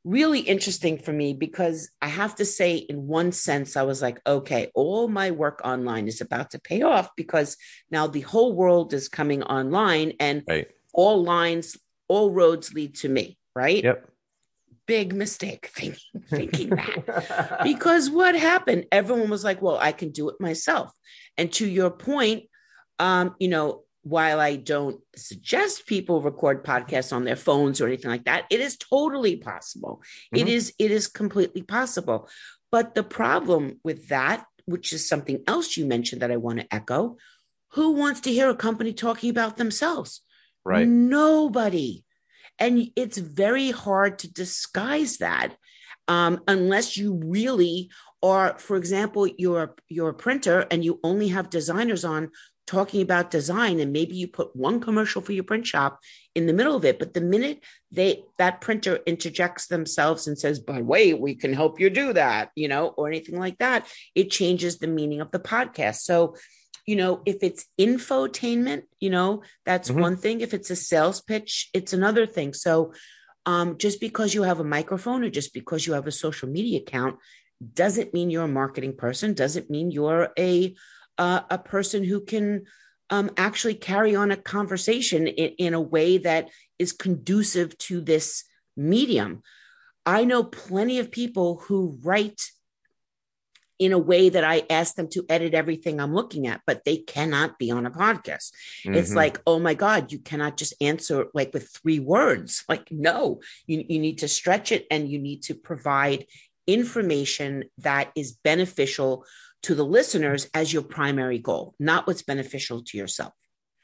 [0.05, 4.21] really interesting for me because I have to say, in one sense, I was like,
[4.27, 7.57] okay, all my work online is about to pay off because
[7.91, 10.69] now the whole world is coming online and right.
[10.93, 11.77] all lines,
[12.09, 13.83] all roads lead to me, right?
[13.83, 14.09] Yep.
[14.87, 17.61] Big mistake thinking, thinking that.
[17.63, 18.87] because what happened?
[18.91, 20.93] Everyone was like, well, I can do it myself.
[21.39, 22.45] And to your point,
[22.99, 28.11] um, you know, while I don't suggest people record podcasts on their phones or anything
[28.11, 30.03] like that, it is totally possible.
[30.35, 30.47] Mm-hmm.
[30.47, 32.29] It is it is completely possible.
[32.71, 36.75] But the problem with that, which is something else you mentioned that I want to
[36.75, 37.17] echo,
[37.73, 40.23] who wants to hear a company talking about themselves?
[40.65, 40.87] Right.
[40.87, 42.05] Nobody.
[42.59, 45.57] And it's very hard to disguise that
[46.09, 47.91] um, unless you really
[48.23, 52.31] are, for example, you're you're a printer and you only have designers on
[52.73, 56.01] talking about design and maybe you put one commercial for your print shop
[56.35, 60.59] in the middle of it but the minute they that printer interjects themselves and says
[60.59, 63.87] by the way we can help you do that you know or anything like that
[64.15, 65.97] it changes the meaning of the podcast.
[65.97, 66.35] So
[66.87, 70.01] you know if it's infotainment you know that's mm-hmm.
[70.01, 70.41] one thing.
[70.41, 72.55] If it's a sales pitch it's another thing.
[72.55, 72.95] So
[73.45, 76.81] um, just because you have a microphone or just because you have a social media
[76.81, 77.17] account
[77.75, 80.75] doesn't mean you're a marketing person doesn't mean you're a
[81.23, 82.65] uh, a person who can
[83.09, 86.49] um, actually carry on a conversation in, in a way that
[86.81, 88.43] is conducive to this
[88.77, 89.43] medium.
[90.05, 92.43] I know plenty of people who write
[93.79, 96.97] in a way that I ask them to edit everything I'm looking at, but they
[96.97, 98.51] cannot be on a podcast.
[98.85, 98.95] Mm-hmm.
[98.95, 102.65] It's like, oh my God, you cannot just answer like with three words.
[102.69, 106.27] Like, no, you, you need to stretch it and you need to provide
[106.67, 109.25] information that is beneficial
[109.63, 113.33] to the listeners as your primary goal, not what's beneficial to yourself.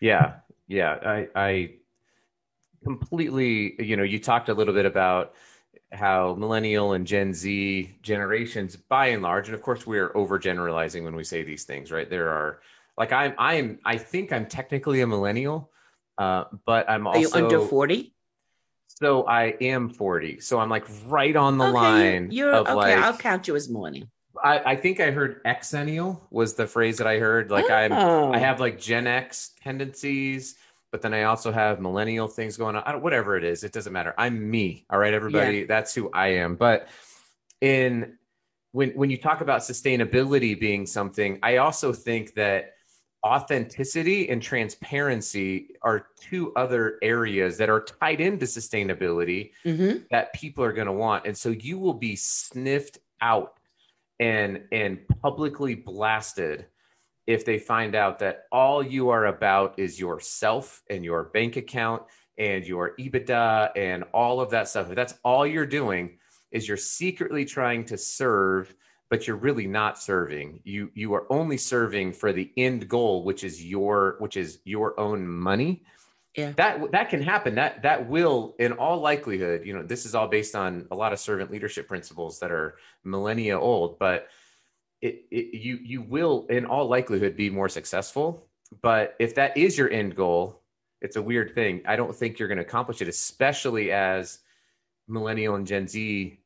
[0.01, 0.37] Yeah.
[0.67, 0.93] Yeah.
[0.93, 1.71] I, I
[2.85, 5.35] completely, you know, you talked a little bit about
[5.93, 11.17] how millennial and Gen Z generations, by and large, and of course we're overgeneralizing when
[11.17, 12.11] we say these things, right?
[12.11, 12.61] There are
[12.97, 15.71] like I'm I'm I think I'm technically a millennial,
[16.19, 18.13] Uh, but I'm also Are you under 40?
[18.89, 20.41] So I am 40.
[20.41, 22.75] So I'm like right on the okay, line you're, of okay.
[22.75, 24.11] like I'll count you as morning.
[24.43, 27.51] I, I think I heard exennial was the phrase that I heard.
[27.51, 28.33] Like I'm Oh.
[28.33, 30.57] I have like Gen X tendencies,
[30.93, 32.83] but then I also have millennial things going on.
[32.87, 34.15] I don't, whatever it is, it doesn't matter.
[34.19, 34.87] I'm me.
[34.91, 35.65] All right, everybody.
[35.65, 36.57] That's who I am.
[36.57, 36.89] But
[37.61, 38.17] in
[38.73, 42.75] when when you talk about sustainability being something, I also think that
[43.27, 50.09] authenticity and transparency are two other areas that are tied into sustainability Mhm.
[50.11, 53.58] that people are going to want and so you will be sniffed out
[54.21, 56.67] and and publicly blasted
[57.27, 62.03] if they find out that all you are about is yourself and your bank account
[62.39, 64.89] and your EBITDA and all of that stuff.
[64.89, 66.19] If that's all you're doing
[66.51, 68.75] is you're secretly trying to serve
[69.11, 70.61] but you're really not serving.
[70.65, 74.99] You you are only serving for the end goal which is your which is your
[75.01, 75.85] own money
[76.39, 76.53] Yeah.
[76.53, 77.57] that that can happen.
[77.57, 81.13] That that will in all likelihood you know this is all based on a lot
[81.13, 84.29] of servant leadership principles that are millennia old but
[85.03, 88.47] it, it you you will in all likelihood be more successful.
[88.83, 90.63] But if that is your end goal
[91.01, 91.83] it's a weird thing.
[91.87, 94.39] I don't think you're going to accomplish it especially as
[95.09, 96.39] millennial and gen z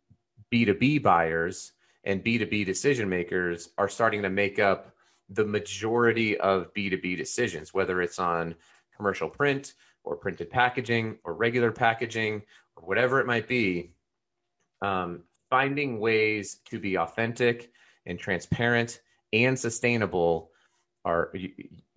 [0.50, 1.72] b2b buyers
[2.05, 4.94] and b2b decision makers are starting to make up
[5.28, 8.55] the majority of b2b decisions whether it's on
[8.96, 9.74] commercial print
[10.05, 12.42] or printed packaging or regular packaging
[12.76, 13.92] or whatever it might be
[14.83, 17.70] um, finding ways to be authentic
[18.07, 19.00] and transparent
[19.33, 20.50] and sustainable
[21.05, 21.50] are you,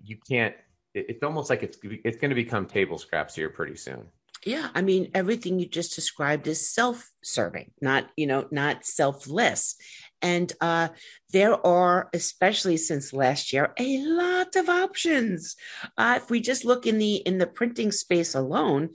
[0.03, 0.55] you can't
[0.93, 4.07] it's almost like it's it's going to become table scraps here pretty soon
[4.45, 9.75] Yeah, I mean everything you just described is self-serving, not you know, not selfless.
[10.21, 10.89] And uh,
[11.31, 15.55] there are, especially since last year, a lot of options.
[15.97, 18.89] Uh, if we just look in the in the printing space alone,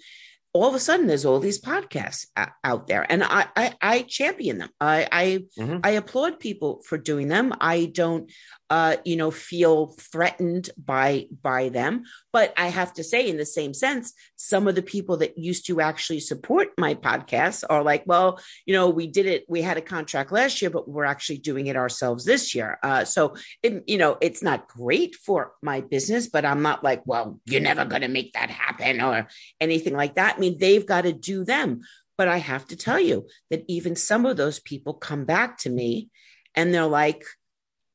[0.53, 2.27] all of a sudden there's all these podcasts
[2.65, 4.71] out there, and I I, I champion them.
[4.81, 5.81] I I, Mhm.
[5.85, 7.55] I applaud people for doing them.
[7.61, 8.33] I don't,
[8.71, 12.05] uh, you know, feel threatened by by them.
[12.33, 15.67] But I have to say, in the same sense, some of the people that used
[15.67, 19.77] to actually support my podcast are like, well, you know, we did it, we had
[19.77, 22.79] a contract last year, but we're actually doing it ourselves this year.
[22.83, 27.03] Uh, so, it, you know, it's not great for my business, but I'm not like,
[27.05, 29.27] well, you're never going to make that happen or
[29.61, 30.37] anything like that.
[30.37, 31.81] I mean, they've got to do them.
[32.17, 35.71] But I have to tell you that even some of those people come back to
[35.71, 36.11] me
[36.55, 37.25] and they're like,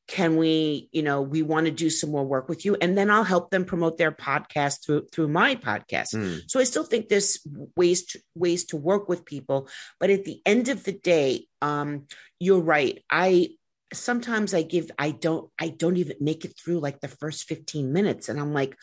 [0.08, 3.10] can we you know we want to do some more work with you and then
[3.10, 6.42] i'll help them promote their podcast through through my podcast Mm.
[6.48, 7.38] so i still think there's
[7.76, 12.06] ways to ways to work with people but at the end of the day um
[12.38, 13.48] you're right i
[13.92, 17.92] sometimes i give i don't i don't even make it through like the first 15
[17.92, 18.76] minutes and i'm like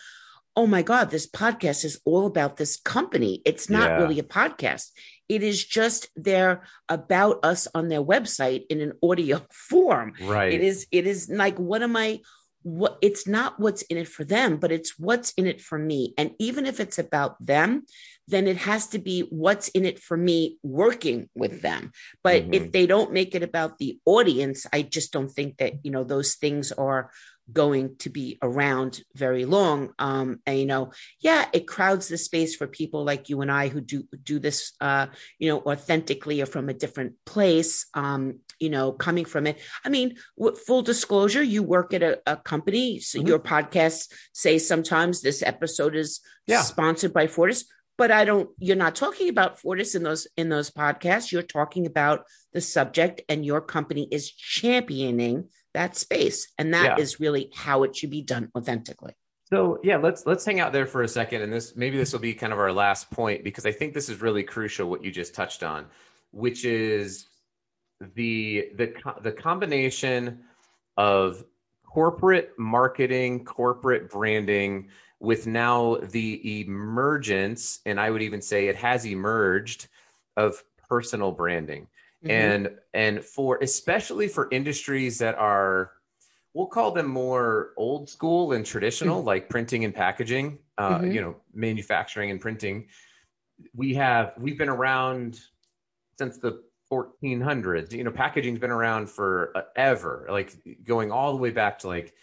[0.55, 3.41] oh my god this podcast is all about this company.
[3.45, 3.97] It's not Yeah.
[4.01, 4.89] really a podcast.
[5.29, 10.13] It is just they're about us on their website in an audio form.
[10.21, 10.53] Right.
[10.53, 12.19] it is it is like what am i
[12.65, 16.13] what it's not what's in it for them but it's what's in it for me.
[16.17, 17.83] And even if it's about them
[18.29, 21.91] then it has to be what's in it for me working with them.
[22.23, 22.55] But Mhm.
[22.55, 26.05] if they don't make it about the audience i just don't think that you know
[26.05, 27.11] those things are
[27.51, 32.55] going to be around very long um and you know yeah it crowds the space
[32.55, 35.07] for people like you and i who do do this uh
[35.39, 39.89] you know authentically or from a different place um you know coming from it i
[39.89, 43.27] mean w- full disclosure you work at a, a company so Mhm.
[43.27, 46.61] your podcasts say sometimes this episode is Yeah.
[46.61, 47.65] sponsored by fortis
[47.97, 51.85] but i don't you're not talking about fortis in those in those podcasts you're talking
[51.85, 56.47] about the subject and your company is championing that space.
[56.57, 57.25] And that is Yeah.
[57.25, 59.13] really how it should be done authentically.
[59.49, 62.19] So yeah, let's let's hang out there for a second, and this maybe this will
[62.19, 65.11] be kind of our last point because I think this is really crucial what you
[65.11, 65.85] just touched on,
[66.31, 67.27] which is
[68.15, 70.43] the the the combination
[70.97, 71.43] of
[71.85, 79.05] corporate marketing, corporate branding, with now the emergence, and I would even say it has
[79.05, 79.87] emerged
[80.35, 81.87] of personal branding
[82.23, 82.29] Mhm.
[82.29, 85.91] and and for especially for industries that are
[86.53, 91.13] we'll call them more old school and traditional like printing and packaging uh, Mhm.
[91.13, 92.87] you know manufacturing and printing
[93.75, 95.39] we have we've been around
[96.17, 101.37] since the 1400s you know packaging's been around for uh, ever like going all the
[101.39, 102.13] way back to like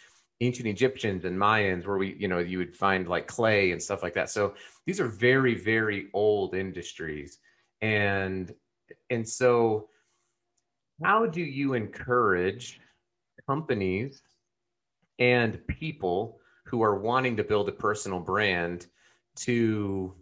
[0.40, 4.02] ancient egyptians and mayans where we you know you would find like clay and stuff
[4.02, 4.54] like that so
[4.86, 7.38] these are very very old industries
[7.82, 8.54] and
[9.10, 9.88] and so
[11.02, 12.80] how do you encourage
[13.48, 14.22] companies
[15.18, 18.86] and people who are wanting to build a personal brand
[19.36, 20.14] to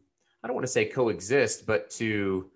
[0.43, 2.51] I don't want to say coexist, but to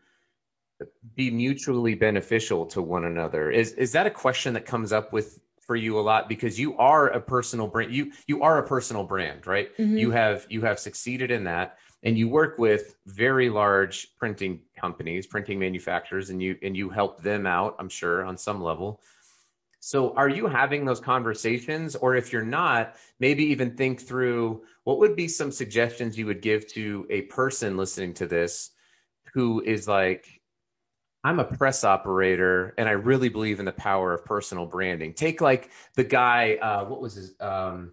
[1.16, 3.50] be mutually beneficial to one another?
[3.50, 6.76] Is is that a question that comes up with for you a lot because you
[6.78, 9.76] are a personal brand you you are a personal brand, right?
[9.78, 9.98] Mhm.
[9.98, 15.26] You have you have succeeded in that and you work with very large printing companies,
[15.26, 19.00] printing manufacturers and you and you help them out, I'm sure on some level.
[19.80, 24.98] So are you having those conversations or if you're not, maybe even think through what
[24.98, 28.70] would be some suggestions you would give to a person listening to this
[29.34, 30.40] who is like
[31.24, 35.14] I'm a press operator and I really believe in the power of personal branding.
[35.14, 37.92] Take like the guy, uh, what was his, um,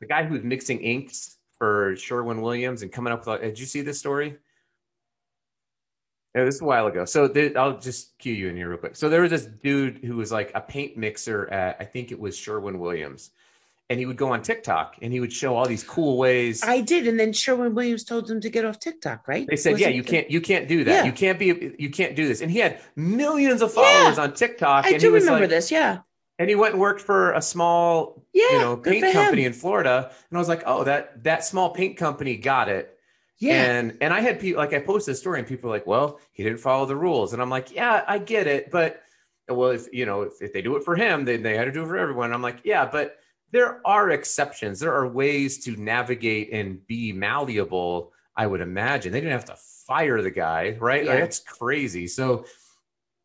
[0.00, 3.66] the guy who was mixing inks for Sherwin Williams and coming up with, did you
[3.66, 4.36] see this story?
[6.34, 7.04] Yeah, this is a while ago.
[7.04, 8.96] So there, I'll just cue you in here real quick.
[8.96, 12.20] So there was this dude who was like a paint mixer at, I think it
[12.20, 13.30] was Sherwin Williams.
[13.90, 16.62] And he would go on TikTok and he would show all these cool ways.
[16.62, 19.46] I did, and then Sherwin Williams told him to get off TikTok, right?
[19.48, 20.92] They said, "Yeah, you can't, you can't do that.
[20.92, 21.04] Yeah.
[21.04, 23.82] You can't be, you can't do this." And he had millions of Yeah.
[23.82, 24.84] followers on TikTok.
[24.84, 25.70] I and do he was remember like, this.
[25.70, 26.00] Yeah,
[26.38, 28.52] and he went and worked for a small yeah.
[28.52, 29.12] you know paint for him.
[29.12, 30.10] company in florida.
[30.30, 32.94] And i was like oh that that small paint company got it.
[33.38, 35.86] Yeah, and and i had people like i posted a story and people were like
[35.86, 37.32] well he didn't follow the rules.
[37.32, 38.70] And i'm like yeah i get it.
[38.70, 39.02] But
[39.48, 41.72] well if you know if, if they do it for him then they had to
[41.72, 42.32] do it for everyone.
[42.32, 43.16] I'm like yeah but
[43.50, 44.78] there are exceptions.
[44.78, 49.12] There are ways to navigate and be malleable i would imagine.
[49.12, 51.04] They didn't have to fire the guy right?
[51.04, 51.12] Yeah.
[51.12, 52.06] like, that's crazy.
[52.06, 52.44] So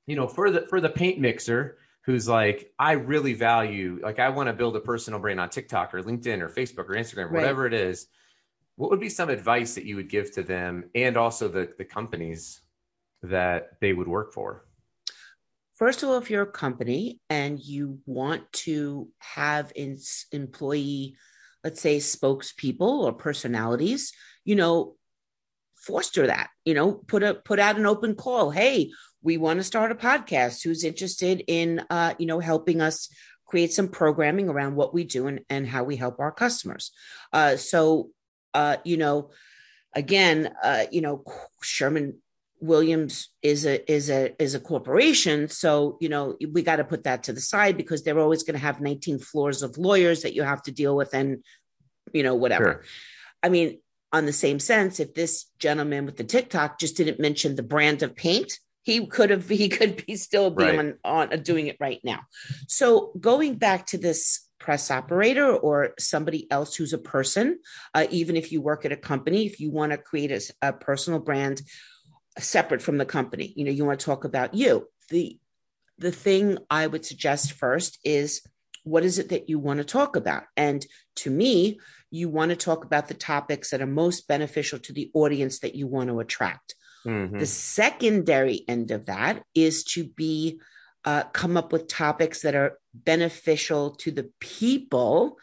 [0.07, 4.29] you know for the for the paint mixer who's like i really value like i
[4.29, 7.33] want to build a personal brand on tiktok or linkedin or facebook or instagram Right.
[7.41, 8.07] whatever it is
[8.75, 11.85] what would be some advice that you would give to them and also the the
[11.85, 12.61] companies
[13.21, 14.65] that they would work for
[15.75, 19.97] First of all, if you're a company and you want to have in,
[20.31, 21.17] employee,
[21.63, 24.13] let's say spokespeople or personalities,
[24.45, 24.95] you know,
[25.75, 26.51] foster that.
[26.63, 28.51] You know, put a put out an open call.
[28.51, 28.91] Hey,
[29.23, 30.63] we want to start a podcast.
[30.63, 33.09] Who's interested in, uh, you know, helping us
[33.45, 36.91] create some programming around what we do and, and how we help our customers.
[37.31, 38.09] Uh, so,
[38.53, 39.31] uh, you know,
[39.93, 41.23] again, uh, you know,
[41.61, 42.15] Sherwin
[42.63, 47.03] Williams is a is a is a corporation, so you know we got to put
[47.03, 50.33] that to the side because they're always going to have 19 floors of lawyers that
[50.33, 51.43] you have to deal with, and
[52.13, 52.63] you know whatever.
[52.63, 52.83] Sure.
[53.43, 53.79] I mean,
[54.13, 58.01] on the same sense, if this gentleman with the TikTok just didn't mention the brand
[58.01, 60.79] of paint, he could have he could be still be Right.
[60.79, 62.21] on, on doing it right now.
[62.67, 67.59] So going back to this press operator or somebody else who's a person,
[67.93, 71.19] uh, even if you work at a company, if you want to create a personal
[71.19, 71.61] brand
[72.39, 74.87] separate from the company, you know, you want to talk about you.
[75.09, 75.39] The
[75.97, 78.41] the thing I would suggest first is
[78.83, 80.43] what is it that you want to talk about?
[80.57, 80.85] And
[81.17, 81.79] to me,
[82.11, 85.75] you want to talk about the topics that are most beneficial to the audience that
[85.75, 86.75] you want to attract.
[87.05, 87.39] Mhm.
[87.39, 90.59] The secondary end of that is to be
[91.05, 95.37] uh, come up with topics that are beneficial to the people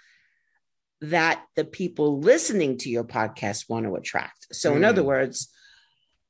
[1.03, 4.55] that the people listening to your podcast want to attract.
[4.55, 4.89] So, in Mm.
[4.89, 5.49] other words,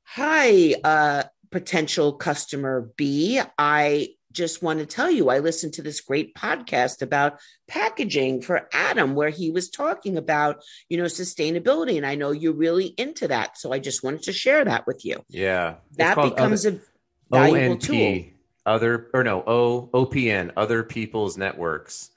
[0.02, 6.00] hi, uh, potential customer B, I just want to tell you, I listened to this
[6.00, 11.96] great podcast about packaging for Adam, where he was talking about, you know, sustainability.
[11.96, 13.58] And I know you're really into that.
[13.58, 15.24] So I just wanted to share that with you.
[15.28, 16.80] yeah That becomes other,
[17.32, 18.24] a valuable tool.
[18.66, 22.10] Other or no o opn other people's networks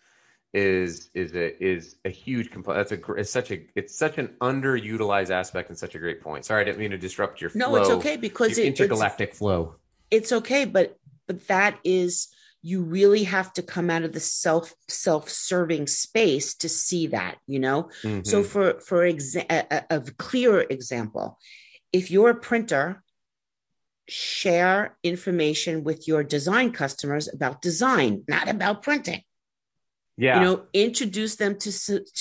[0.54, 4.28] is is a is a huge component that's a it's such a it's such an
[4.41, 7.69] underutilized aspect and such a great point sorry i didn't mean to disrupt your No,
[7.69, 9.78] flow, it's okay because your it, it's, intergalactic flow
[10.13, 10.95] it's okay, but
[11.27, 12.27] but that is
[12.62, 17.59] you really have to come out of the self self-serving space to see that, you
[17.59, 17.89] know?
[18.23, 18.45] So Mhm.
[18.45, 21.38] for for exa- a, a, a clear example,
[21.91, 23.03] if you're a printer,
[24.07, 29.23] share information with your design customers about design, not about printing.
[30.17, 31.71] Yeah You know, introduce them to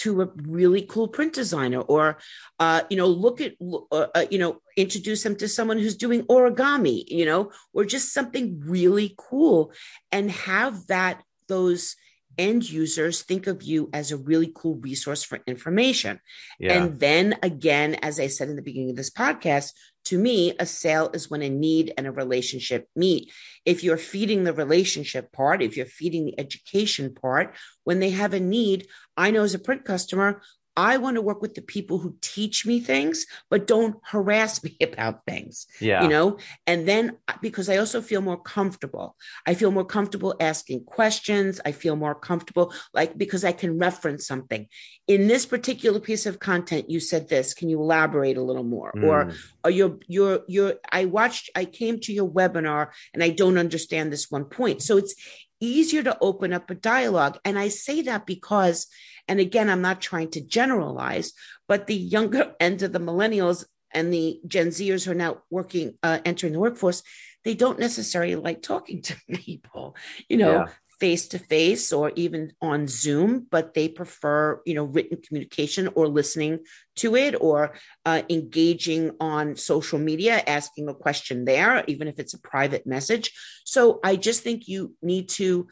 [0.02, 2.18] to a really cool print designer, or
[2.58, 6.22] uh, you know, look at uh, uh, you know, introduce them to someone who's doing
[6.22, 9.72] origami, you know, or just something really cool,
[10.10, 11.96] and have that those
[12.38, 16.18] end users think of you as a really cool resource for information.
[16.58, 19.72] yeah And then again, as I said in the beginning of this podcast,
[20.04, 23.32] to me, a sale is when a need and a relationship meet.
[23.64, 27.54] If you're feeding the relationship part, if you're feeding the education part,
[27.84, 30.42] when they have a need, I know as a print customer,
[30.76, 34.76] I want to work with the people who teach me things, but don't harass me
[34.80, 35.66] about things.
[35.80, 36.02] Yeah.
[36.02, 39.16] You know, and then uh, because I also feel more comfortable,
[39.46, 41.60] I feel more comfortable asking questions.
[41.64, 44.66] I feel more comfortable, like, because I can reference something.
[45.06, 47.54] In this particular piece of content, you said this.
[47.54, 48.92] Can you elaborate a little more?
[48.96, 49.04] Mm.
[49.04, 49.32] Or,
[49.64, 54.12] or your, your, your, I watched, I came to your webinar and I don't understand
[54.12, 54.82] this one point.
[54.82, 55.14] So it's,
[55.62, 57.38] easier to open up a dialogue.
[57.44, 58.86] And I say that because,
[59.28, 61.32] and again, I'm not trying to generalize,
[61.68, 65.98] but the younger end of the millennials and the Gen Zers who are now working,
[66.02, 67.02] uh, entering the workforce,
[67.44, 69.96] they don't necessarily like talking to people.
[70.28, 70.66] You know, yeah
[71.02, 76.06] face to face or even on Zoom, but they prefer, you know, written communication or
[76.06, 76.60] listening
[76.94, 77.74] to it or
[78.06, 83.32] uh, engaging on social media, asking a question there, even if it's a private message.
[83.64, 85.66] So I just think you need to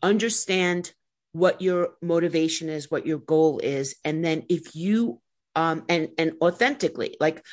[0.00, 0.92] understand
[1.32, 5.20] what your motivation is, what your goal is, and then if you
[5.56, 7.44] um, and and authentically, like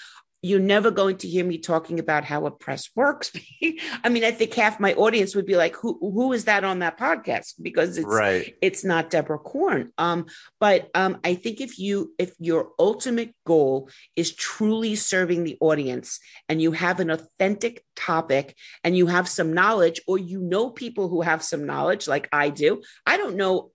[0.46, 3.32] you're never going to hear me talking about how a press works.
[4.04, 6.80] I mean, I think half my audience would be like, "Who who is that on
[6.80, 8.56] that podcast?" Because it's right.
[8.62, 9.92] it's not Deborah Corn.
[9.98, 10.28] Um,
[10.60, 16.20] but um, I think if you if your ultimate goal is truly serving the audience,
[16.48, 21.10] and you have an authentic topic, and you have some knowledge, or you know people
[21.10, 22.84] who have some knowledge, like I do.
[23.04, 23.72] I don't know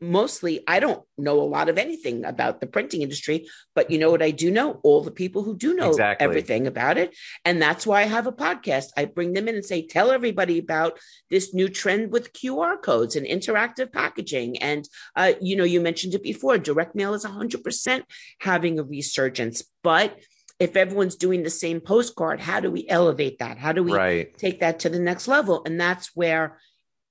[0.00, 4.10] mostly I don't know a lot of anything about the printing industry, but you know
[4.10, 4.80] what I do know?
[4.82, 6.24] All the people who do know exactly.
[6.24, 7.16] everything about it.
[7.44, 8.86] And that's why I have a podcast.
[8.96, 10.98] I bring them in and say, tell everybody about
[11.30, 14.58] this new trend with QR codes and interactive packaging.
[14.58, 18.02] And, uh, you know, you mentioned it before, direct mail is 100%
[18.40, 20.18] having a resurgence, but
[20.60, 23.58] if everyone's doing the same postcard, how do we elevate that?
[23.58, 24.38] How do we right.
[24.38, 25.62] take that to the next level?
[25.66, 26.58] And that's where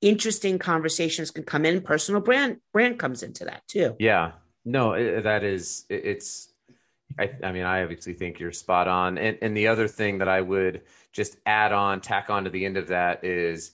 [0.04, 1.82] interesting conversations can come in.
[1.82, 3.96] Personal brand brand comes into that too.
[4.00, 4.34] Yeah,
[4.66, 6.50] no, it, that is it, it's.
[7.20, 9.18] I, I, mean, I obviously think you're spot on.
[9.18, 10.82] And and the other thing that I would
[11.12, 13.72] just add on, tack on to the end of that is,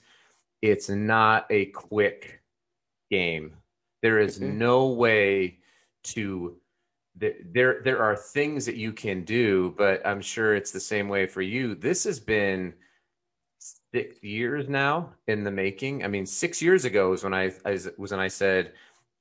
[0.60, 2.42] it's not a quick
[3.10, 3.54] game.
[4.02, 4.58] There is mm-hmm.
[4.58, 5.58] no way
[6.02, 6.56] to
[7.16, 11.26] there there are things that you can do but i'm sure it's the same way
[11.26, 12.72] for you this has been
[13.94, 16.04] six years now in the making.
[16.04, 18.72] I mean, six years ago was when I, I was when I said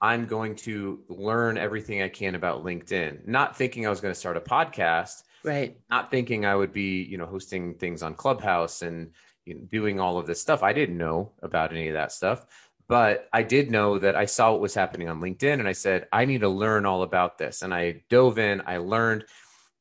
[0.02, 3.28] I'm going to learn everything I can about LinkedIn.
[3.28, 5.78] Not thinking I was going to start a podcast, right?
[5.90, 9.12] Not thinking I would be, you know, hosting things on Clubhouse and
[9.46, 10.64] you know, doing all of this stuff.
[10.64, 12.46] I didn't know about any of that stuff,
[12.88, 16.08] but I did know that I saw what was happening on LinkedIn, and I said
[16.12, 17.62] I need to learn all about this.
[17.62, 19.26] And I dove in, I learned,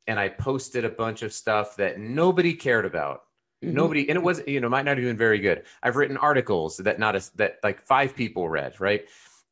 [0.06, 3.22] and I posted a bunch of stuff that nobody cared about
[3.64, 3.74] Mm-hmm.
[3.74, 5.64] Nobody, and it was, you know, might not have been very good.
[5.82, 9.04] I've written articles that not a, that like five people read, right?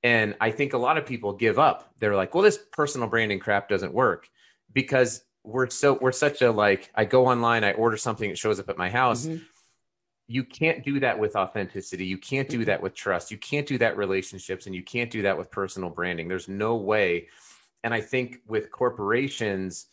[0.02, 1.92] And I think a lot of people give up.
[1.98, 4.28] They're like, well, this personal branding crap doesn't work
[4.72, 8.60] because we're so, we're such a like, I go online, I order something, it shows
[8.60, 9.26] up at my house.
[9.26, 9.42] Mm-hmm.
[10.28, 12.04] You can't do that with authenticity.
[12.04, 12.66] You can't do mm-hmm.
[12.66, 13.30] that with trust.
[13.30, 16.28] You can't do that relationships and you can't do that with personal branding.
[16.28, 17.28] There's no way.
[17.82, 19.86] And I think with corporations,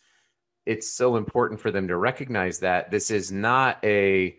[0.66, 4.36] it's so important for them to recognize that this is not a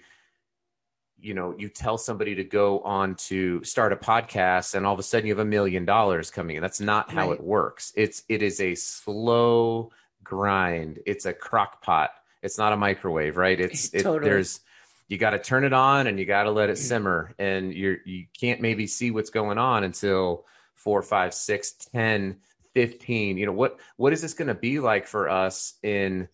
[1.20, 5.00] you know you tell somebody to go on to start a podcast and all of
[5.00, 6.62] a sudden you have a million dollars coming in.
[6.62, 7.40] That's not how right.
[7.40, 7.94] it works.
[7.96, 9.92] It's it is a slow
[10.24, 11.00] grind.
[11.06, 12.12] It's a crock pot.
[12.42, 13.60] It's not a microwave right?
[13.60, 14.30] It's it, totally.
[14.30, 14.60] there's
[15.08, 16.82] you got to turn it on and you got to let it mm.
[16.82, 22.38] simmer and you're you can't maybe see what's going on until four five six ten
[22.76, 26.28] 15 you know what what is this going to be like for us in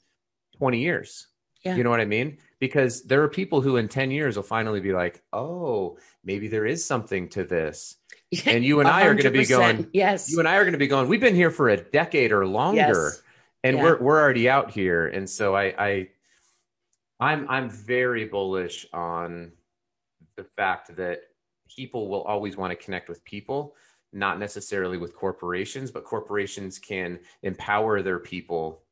[0.57, 1.27] 20 years?
[1.63, 1.75] Yeah.
[1.75, 2.39] you know what i mean?
[2.59, 6.65] Because there are people who in 10 years will finally be like oh maybe there
[6.65, 7.95] is something to this.
[8.45, 10.31] And you and i are going to be going yes.
[10.31, 12.45] you and i are going to be going we've been here for a decade or
[12.47, 13.21] longer yes.
[13.63, 13.83] and yeah.
[13.83, 15.07] we're we're already out here.
[15.07, 16.07] And so i i
[17.19, 19.51] i'm i'm very bullish on
[20.37, 21.19] the fact that
[21.75, 23.75] people will always want to connect with people
[24.13, 28.83] not necessarily with corporations, but corporations can empower their people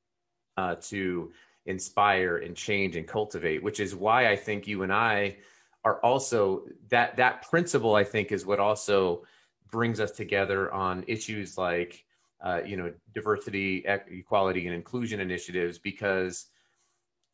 [0.57, 1.31] uh, to
[1.65, 5.37] inspire and change and cultivate, which is why I think you and I
[5.85, 7.95] are also that that principle.
[7.95, 9.23] I think is what also
[9.71, 12.05] brings us together on issues like
[12.41, 16.47] uh, you know diversity, equality, and inclusion initiatives because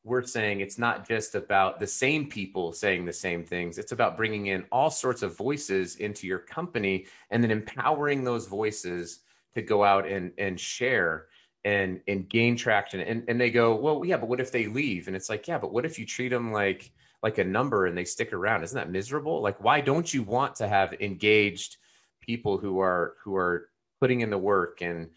[0.05, 3.79] we're saying it's not just about the same people saying the same things.
[3.79, 8.45] It's about bringing in all sorts of voices into your company and then empowering those
[8.45, 9.21] voices
[9.55, 11.25] to go out and, and share
[11.65, 12.99] and, and gain traction.
[12.99, 15.07] And, and they go, well, yeah, but what if they leave?
[15.07, 16.91] And it's like, yeah, but what if you treat them like,
[17.23, 18.63] like a number and they stick around?
[18.63, 19.41] Isn't that miserable?
[19.41, 21.77] Like, why don't you want to have engaged
[22.21, 25.09] people who are, who are putting in the work and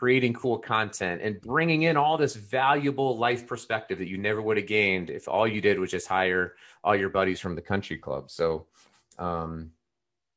[0.00, 4.56] creating cool content and bringing in all this valuable life perspective that you never would
[4.56, 7.98] have gained if all you did was just hire all your buddies from the country
[7.98, 8.30] club.
[8.30, 8.64] So,
[9.18, 9.72] um,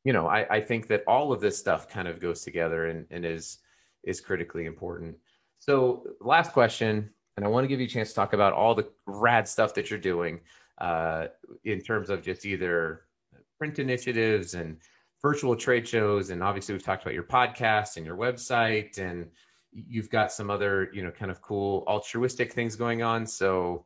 [0.03, 3.07] you know, I, I think that all of this stuff kind of goes together and,
[3.09, 3.59] and is
[4.03, 5.15] is critically important.
[5.59, 8.75] So, last question, and I want to give you a chance to talk about all
[8.75, 10.41] the rad stuff that you're doing
[10.79, 11.27] uh,
[11.63, 13.03] in terms of just either
[13.57, 14.75] print initiatives and
[15.21, 19.29] virtual trade shows, and obviously we've talked about your podcast and your website and
[19.73, 23.25] you've got some other you know kind of cool altruistic things going on.
[23.25, 23.85] So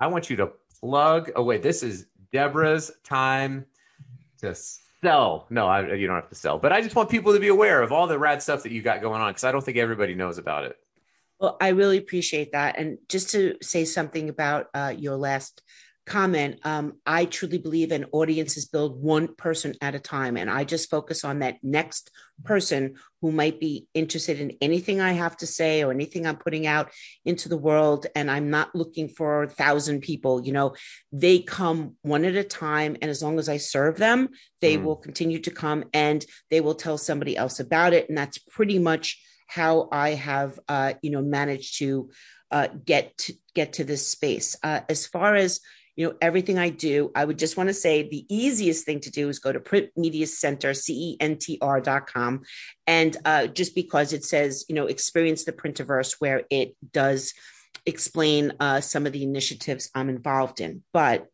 [0.00, 3.64] i want you to plug away this is deborah's time
[4.38, 5.46] to sell.
[5.50, 7.82] No I, you don't have to sell but i just want people to be aware
[7.82, 10.14] of all the rad stuff that you got going on because i don't think everybody
[10.14, 10.76] knows about it.
[11.38, 12.78] Well i really appreciate that.
[12.78, 15.62] And just to say something about uh, your last
[16.06, 20.50] comment um, i truly believe an audience is built one person at a time and
[20.50, 22.10] i just focus on that next
[22.44, 26.66] person who might be interested in anything i have to say or anything i'm putting
[26.66, 26.90] out
[27.24, 30.74] into the world and i'm not looking for a thousand people you know
[31.10, 34.28] they come one at a time and as long as i serve them
[34.60, 34.82] they mm.
[34.82, 38.78] will continue to come and they will tell somebody else about it and that's pretty
[38.78, 42.10] much how i have uh, you know managed to
[42.50, 45.60] uh, get to, get to this space uh, as far as
[45.96, 49.10] you know everything i do i would just want to say the easiest thing to
[49.10, 52.42] do is go to print media center centr.com
[52.86, 57.32] and uh, just because it says you know experience the printerverse where it does
[57.86, 60.82] explain uh, some of the initiatives i'm involved in.
[60.92, 61.26] But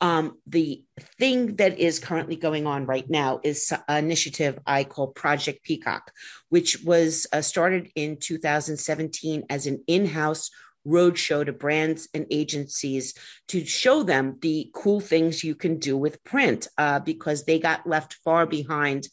[0.00, 0.84] um, the
[1.18, 6.12] thing that is currently going on right now is an initiative i call project peacock
[6.50, 10.50] which was uh, started in 2017 as an in-house
[10.86, 13.14] roadshow to brands and agencies
[13.48, 17.86] to show them the cool things you can do with print uh, because they got
[17.86, 19.08] left far behind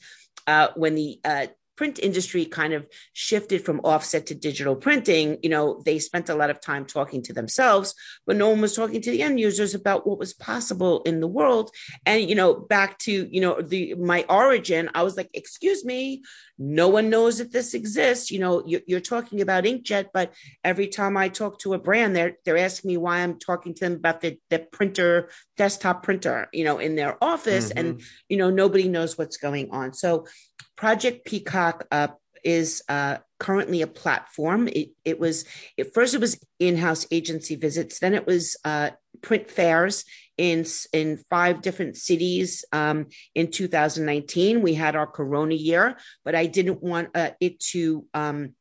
[0.47, 5.50] uh, when the uh, print industry kind of shifted from offset to digital printing, you
[5.50, 7.94] know, they spent a lot of time talking to themselves,
[8.26, 11.28] but no one was talking to the end users about what was possible in the
[11.28, 11.72] world.
[12.06, 16.24] And, you know, back to, you know, the my origin, I was like, excuse me,
[16.58, 18.32] no one knows that this exists.
[18.32, 22.16] You know, you're, you're talking about inkjet, but every time I talk to a brand,
[22.16, 26.48] they're they're asking me why I'm talking to them about the, the printer, desktop printer,
[26.54, 27.70] you know, in their office.
[27.70, 27.78] Mm-hmm.
[27.78, 29.94] And, you know, nobody knows what's going on.
[29.94, 30.28] So
[30.76, 32.10] Project Peacock uh,
[32.44, 34.68] is uh, currently a platform.
[34.68, 35.46] It, it was
[35.80, 40.06] at first it was in-house agency visits, then it was uh, print fairs
[40.38, 42.64] in in five different cities.
[42.72, 48.06] Um, in 2019, we had our Corona year, but I didn't want uh, it to.
[48.14, 48.54] Um,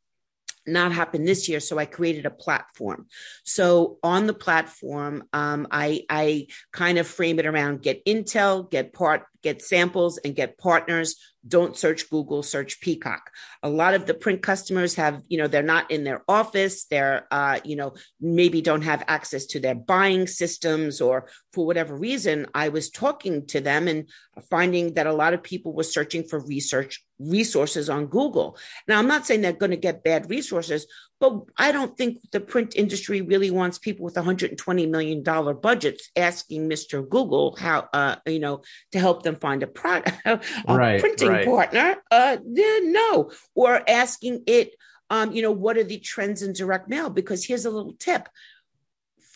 [0.66, 3.06] not happen this year so i created a platform
[3.44, 8.94] so on the platform um, i i kind of frame it around get intel get
[8.94, 13.30] part get samples and get partners don't search google search peacock.
[13.62, 17.26] A lot of the print customers have you know they're not in their office they're
[17.30, 22.46] uh, you know maybe don't have access to their buying systems or for whatever reason
[22.54, 24.08] i was talking to them and
[24.50, 28.56] finding that a lot of people were searching for research resources on google.
[28.88, 30.86] Now i'm not saying they're going to get bad resources
[31.20, 36.10] but I don't think the print industry really wants people with 120 million dollar budgets
[36.16, 37.08] asking Mr.
[37.08, 38.62] Google how uh, you know
[38.92, 41.46] to help them find a product a right, printing right.
[41.46, 41.96] partner.
[42.10, 44.74] Uh, no, or asking it,
[45.10, 47.10] um, you know, what are the trends in direct mail?
[47.10, 48.28] Because here's a little tip.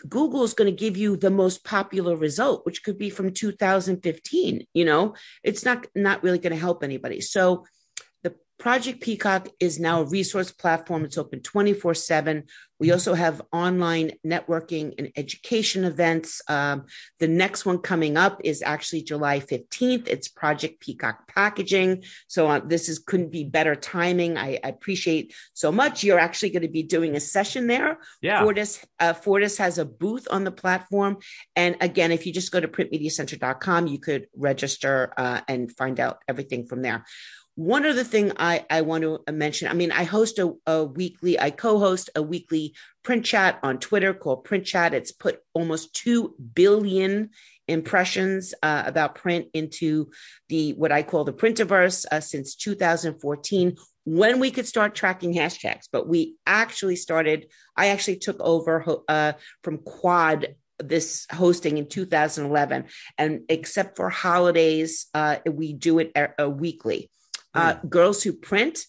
[0.08, 4.66] Google is going to give you the most popular result, which could be from 2015.
[4.72, 7.20] You know, it's not not really going to help anybody.
[7.20, 7.64] So
[8.58, 11.04] Project Peacock is now a resource platform.
[11.04, 12.44] It's open 24 7.
[12.80, 16.40] We also have online networking and education events.
[16.48, 16.86] Um,
[17.18, 20.06] the next one coming up is actually July 15th.
[20.06, 22.04] It's Project Peacock Packaging.
[22.28, 24.36] So uh, this is couldn't be better timing.
[24.38, 26.04] I, I, appreciate so much.
[26.04, 27.98] You're actually going to be doing a session there.
[28.22, 28.42] Yeah.
[28.42, 31.18] Fortis, uh, Fortis has a booth on the platform.
[31.56, 36.22] And again, if you just go to printmediacentr.com, you could register uh, and find out
[36.28, 37.04] everything from there.
[37.58, 41.40] One other thing I, I want to mention I mean, I host a, a weekly,
[41.40, 44.94] I co host a weekly print chat on Twitter called Print Chat.
[44.94, 47.30] It's put almost 2 billion
[47.66, 50.08] impressions uh, about print into
[50.48, 55.88] the what I call the printerverse uh, since 2014 when we could start tracking hashtags.
[55.90, 59.32] But we actually started, I actually took over uh,
[59.64, 62.84] from Quad this hosting in 2011
[63.18, 67.10] and except for holidays uh, we do it a, a weekly
[67.54, 68.84] uh, Girls Who Print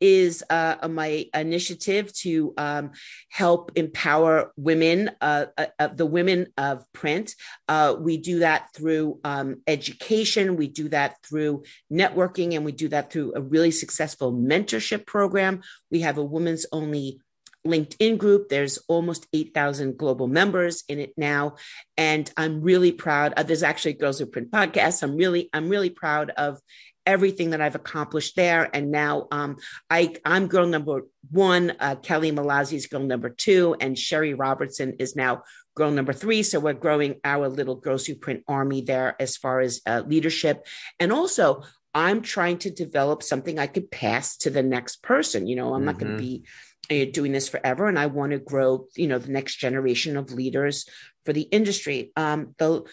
[0.00, 2.90] is uh, my initiative to um,
[3.30, 7.34] help empower women, uh, uh, the women of print.
[7.68, 12.88] Uh, we do that through um, education, we do that through networking, and we do
[12.88, 15.62] that through a really successful mentorship program.
[15.90, 17.20] We have a women's only
[17.66, 18.50] LinkedIn group.
[18.50, 21.56] There's almost 8,000 global members in it now.
[21.96, 23.32] And I'm really proud.
[23.36, 25.02] Uh, there's actually Girls Who Print podcast.
[25.02, 26.60] I'm really, I'm really proud of
[27.06, 28.68] everything that I've accomplished there.
[28.74, 29.56] And now um,
[29.90, 31.74] I, I'm girl number one.
[31.78, 35.42] Uh, Kelly Mallozzi is girl number two, and Sherry Robertson is now
[35.74, 36.42] girl number three.
[36.42, 40.66] So we're growing our little Girls Who Print army there as far as uh, leadership.
[40.98, 41.62] And also,
[41.94, 45.46] I'm trying to develop something I could pass to the next person.
[45.46, 45.86] You know, I'm mm-hmm.
[45.86, 46.44] not going to be
[46.90, 48.86] uh, doing this forever, and I want to grow.
[48.96, 50.88] You know, the next generation of leaders
[51.24, 52.12] for the industry.
[52.16, 52.84] Um, the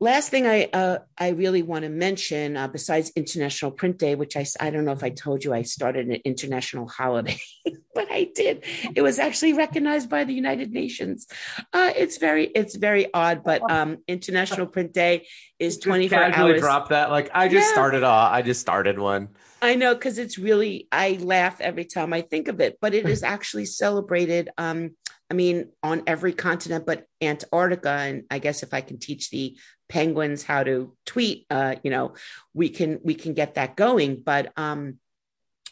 [0.00, 4.36] last thing I uh, I really want to mention, uh, besides International Print Day, which
[4.36, 7.38] I I don't know if I told you I started an international holiday,
[7.94, 8.64] but I did.
[8.94, 11.26] It was actually recognized by the United Nations.
[11.72, 15.26] Uh, it's very it's very odd, but um, International Print Day
[15.58, 16.60] is twenty four hours.
[16.60, 17.72] Drop that like I just yeah.
[17.72, 18.32] started off.
[18.32, 19.28] I just started one.
[19.62, 23.06] I know because it's really I laugh every time I think of it, but it
[23.08, 24.50] is actually celebrated.
[24.58, 24.96] Um,
[25.30, 27.90] I mean, on every continent but Antarctica.
[27.90, 29.56] And I guess if I can teach the
[29.88, 32.14] penguins how to tweet, uh, you know,
[32.54, 34.22] we can we can get that going.
[34.24, 34.98] But um,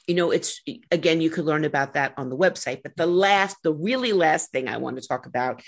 [0.06, 0.60] you know, it's
[0.90, 2.82] again, you could learn about that on the website.
[2.82, 5.62] But the last, the really last thing I want to talk about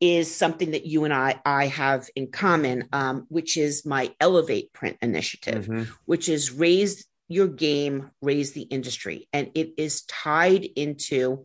[0.00, 4.72] is something that you and I I have in common, um, which is my Elevate
[4.72, 5.90] Print initiative, mm-hmm.
[6.06, 11.44] which is raise your game, raise the industry, and it is tied into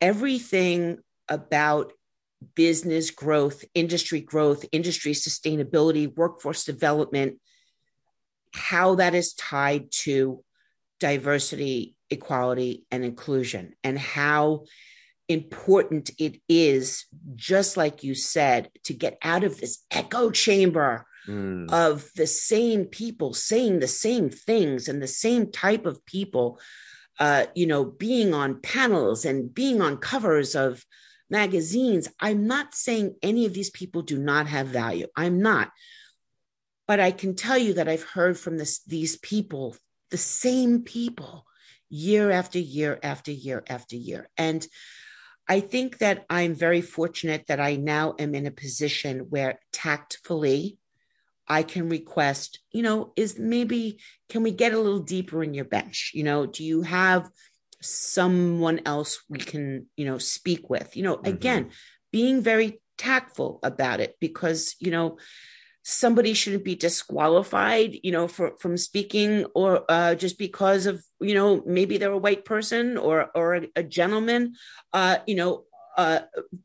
[0.00, 0.98] everything
[1.28, 1.92] about
[2.54, 7.40] business growth, industry growth, industry sustainability, workforce development,
[8.54, 10.44] how that is tied to
[11.00, 14.64] diversity, equality, and inclusion, and how
[15.28, 21.70] important it is, just like you said, to get out of this echo chamber mm.
[21.70, 26.58] of the same people saying the same things and the same type of people
[27.20, 30.84] uh, you know, being on panels and being on covers of
[31.30, 32.08] magazines.
[32.20, 35.06] I'm not saying any of these people do not have value.
[35.16, 35.70] I'm not.
[36.86, 39.76] But I can tell you that I've heard from this, these people,
[40.10, 41.46] the same people,
[41.88, 44.28] year after year after year after year.
[44.36, 44.66] And
[45.48, 50.78] I think that I'm very fortunate that I now am in a position where tactfully
[51.48, 55.64] I can request, you know, is maybe can we get a little deeper in your
[55.66, 56.12] bench?
[56.14, 57.28] You know, do you have
[57.80, 60.96] someone else we can, you know, speak with?
[60.96, 61.26] You know, mm-hmm.
[61.26, 61.70] again,
[62.12, 65.18] being very tactful about it because, you know,
[65.82, 71.34] somebody shouldn't be disqualified, you know, for, from speaking or uh, just because of, you
[71.34, 74.54] know, maybe they're a white person or or a, a gentleman.
[74.92, 75.64] Uh, you know,
[75.96, 76.20] uh,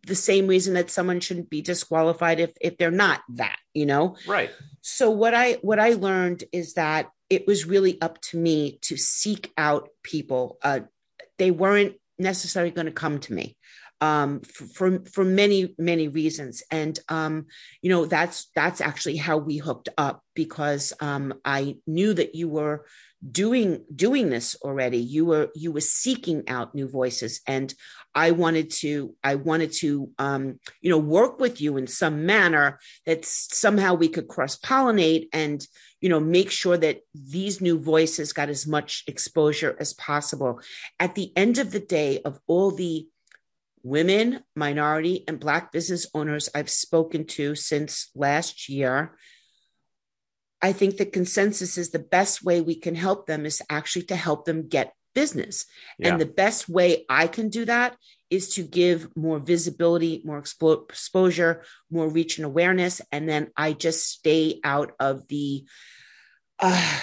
[0.05, 4.17] the same reason that someone shouldn't be disqualified if if they're not that you know?
[4.27, 4.51] Right.
[4.82, 8.97] So what i what i learned is that it was really up to me to
[8.97, 10.57] seek out people.
[10.61, 10.82] Uh,
[11.38, 13.55] they weren't necessarily going to come to me
[14.01, 16.63] um, for, for, for many many reasons.
[16.71, 17.45] And um,
[17.82, 22.47] you know that's that's actually how we hooked up because um, i knew that you
[22.49, 22.86] were
[23.32, 27.41] doing doing this already you were you were seeking out new voices.
[27.45, 27.74] And
[28.15, 32.80] i wanted to i wanted to um you know work with you in some manner
[33.05, 35.65] that somehow we could cross pollinate and
[36.01, 40.61] you know make sure that these new voices got as much exposure as possible.
[40.99, 43.07] At the end of the day of all the
[43.84, 49.15] women minority and black business owners i've spoken to since last year
[50.62, 54.16] I think the consensus is the best way we can help them is actually to
[54.16, 55.66] help them get business.
[55.97, 56.10] Yeah.
[56.10, 57.95] And the best way I can do that
[58.30, 63.01] is to give more visibility, more expo- exposure, more reach and awareness.
[63.12, 65.66] And then I just stay out of the,
[66.60, 66.99] uh,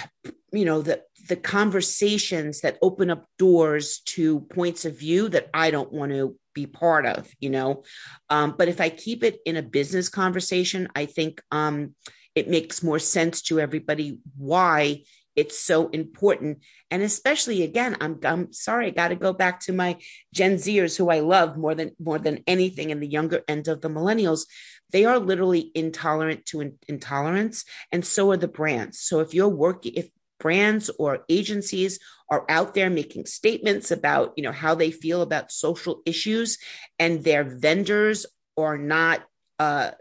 [0.53, 5.71] you know, the, the conversations that open up doors to points of view that I
[5.71, 7.83] don't want to be part of, you know.
[8.29, 11.95] Um, but if I keep it in a business conversation, I think um,
[12.37, 15.01] it makes more sense to everybody why
[15.35, 16.59] it's so important.
[16.91, 19.97] And especially again, I'm I'm sorry, I got to go back to my
[20.33, 23.81] Gen Zers who I love more than more than anything in the younger end of
[23.81, 24.45] the millennials.
[24.91, 28.99] They are literally intolerant to in- intolerance, and so are the brands.
[28.99, 30.09] So if you're working, if
[30.39, 35.51] brands or agencies are out there making statements about you know how they feel about
[35.51, 36.59] social issues,
[36.99, 38.27] and their vendors
[38.57, 39.23] are not
[39.59, 39.91] uh,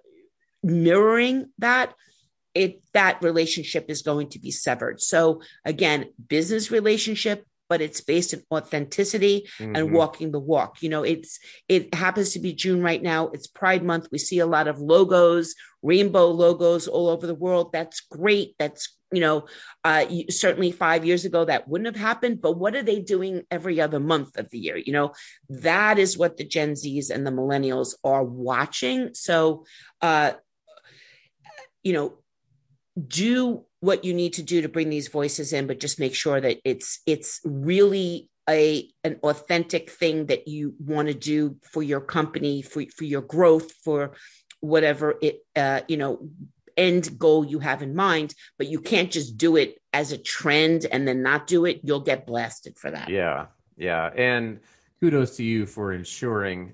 [0.63, 1.95] mirroring that,
[2.57, 5.01] it that relationship is going to be severed.
[5.01, 9.77] So again, business relationship, but it's based in authenticity mm-hmm.
[9.77, 10.83] and walking the walk.
[10.83, 11.39] You know, it's
[11.69, 13.29] it happens to be June right now.
[13.29, 14.09] It's Pride Month.
[14.11, 17.73] We see a lot of logos, rainbow logos all over the world.
[17.73, 18.55] That's great.
[18.59, 19.47] That's you know,
[19.85, 22.41] uh, certainly five years ago that wouldn't have happened.
[22.41, 24.77] But what are they doing every other month of the year?
[24.77, 25.13] You know,
[25.49, 29.11] that is what the Gen Zs and the millennials are watching.
[29.15, 29.65] So,
[30.03, 30.33] uh,
[31.85, 32.19] you know,
[32.97, 36.41] do what you need to do to bring these voices in, but just make sure
[36.41, 42.01] that it's it's really a an authentic thing that you want to do for your
[42.01, 44.13] company, for for your growth, for
[44.61, 46.29] whatever it uh, you know
[46.77, 48.35] end goal you have in mind.
[48.59, 51.81] But you can't just do it as a trend and then not do it.
[51.83, 53.09] You'll get blasted for that.
[53.09, 54.61] Yeah, yeah, and
[55.01, 56.73] kudos to you for ensuring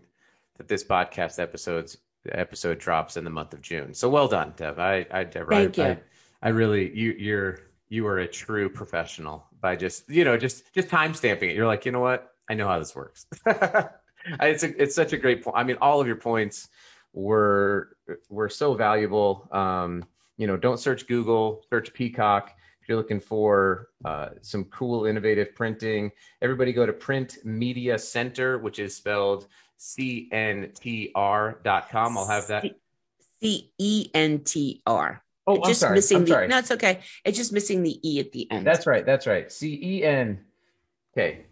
[0.58, 1.96] that this podcast episodes
[2.30, 3.94] episode drops in the month of June.
[3.94, 4.78] So well done, Deb.
[4.78, 5.92] I, I Deborah, Thank I, you.
[5.92, 5.98] I,
[6.42, 10.88] I really you you're you are a true professional by just you know just just
[10.88, 11.56] time stamping it.
[11.56, 12.34] You're like, you know what?
[12.48, 13.26] I know how this works.
[13.46, 15.56] it's a, it's such a great point.
[15.56, 16.68] I mean, all of your points
[17.12, 17.96] were
[18.28, 19.48] were so valuable.
[19.52, 20.04] Um,
[20.36, 22.52] you know, don't search Google, search Peacock.
[22.80, 28.58] If you're looking for uh, some cool, innovative printing, everybody go to Print Media Center,
[28.58, 32.18] which is spelled C N T R dot com.
[32.18, 32.64] I'll have that.
[33.40, 35.22] C E N T R.
[35.46, 35.94] Oh, it's I'm just sorry.
[35.96, 36.48] missing I'm the sorry.
[36.48, 37.00] no, it's okay.
[37.24, 38.66] It's just missing the E at the end.
[38.66, 39.04] That's right.
[39.04, 39.50] That's right.
[39.50, 40.38] C E N.
[41.16, 41.46] Okay,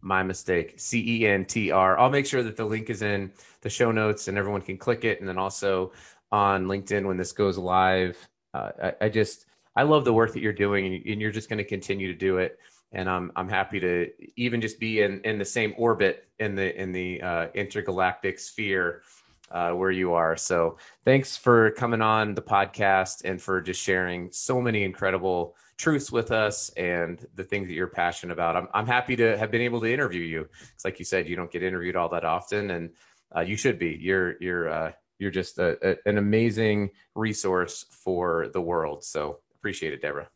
[0.00, 0.74] my mistake.
[0.76, 1.98] C E N T R.
[1.98, 3.30] I'll make sure that the link is in
[3.60, 5.92] the show notes and everyone can click it, and then also
[6.32, 8.16] on LinkedIn when this goes live.
[8.54, 11.58] Uh, I, I, just I love the work that you're doing, and you're just going
[11.58, 12.58] to continue to do it.
[12.92, 16.80] And I'm I'm happy to even just be in in the same orbit in the
[16.80, 19.02] in the uh, intergalactic sphere
[19.50, 20.36] uh, where you are.
[20.36, 26.10] So thanks for coming on the podcast and for just sharing so many incredible truths
[26.10, 28.56] with us and the things that you're passionate about.
[28.56, 30.48] I'm, I'm happy to have been able to interview you.
[30.74, 32.90] It's like you said, you don't get interviewed all that often and
[33.34, 38.48] uh, you should be, you're, you're, uh, you're just a, a, an amazing resource for
[38.52, 39.04] the world.
[39.04, 40.28] So appreciate it, Deborah.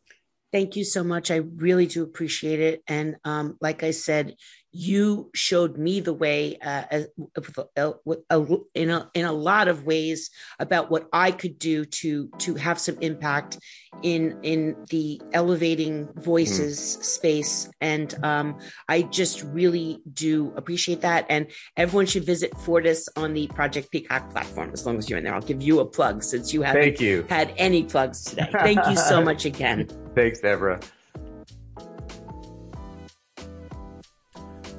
[0.51, 1.31] Thank you so much.
[1.31, 2.83] I really do appreciate it.
[2.87, 4.35] And um, like I said,
[4.73, 7.03] you showed me the way uh,
[8.73, 12.79] in a in a lot of ways about what I could do to to have
[12.79, 13.59] some impact
[14.01, 17.03] in in the elevating voices mm.
[17.03, 17.69] space.
[17.81, 18.59] And um,
[18.89, 21.27] I just really do appreciate that.
[21.29, 25.23] And everyone should visit Fortis on the Project Peacock platform as long as you're in
[25.23, 25.35] there.
[25.35, 27.25] I'll give you a plug since you haven't you.
[27.29, 28.49] had any plugs today.
[28.51, 29.87] Thank you so much again.
[30.15, 30.79] Thanks, Deborah.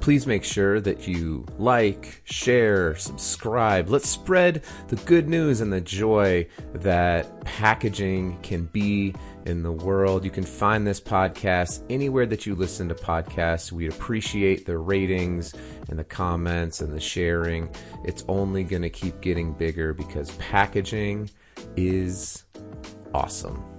[0.05, 3.89] Please make sure that you like, share, subscribe.
[3.89, 6.45] Let's spread the good news and the joy
[6.75, 9.15] that packaging can be
[9.47, 10.23] in the world.
[10.23, 13.71] You can find this podcast anywhere that you listen to podcasts.
[13.71, 15.55] We appreciate the ratings
[15.89, 17.67] and the comments and the sharing.
[18.03, 21.31] It's only going to keep getting bigger because packaging
[21.75, 22.43] is
[23.11, 23.74] awesome.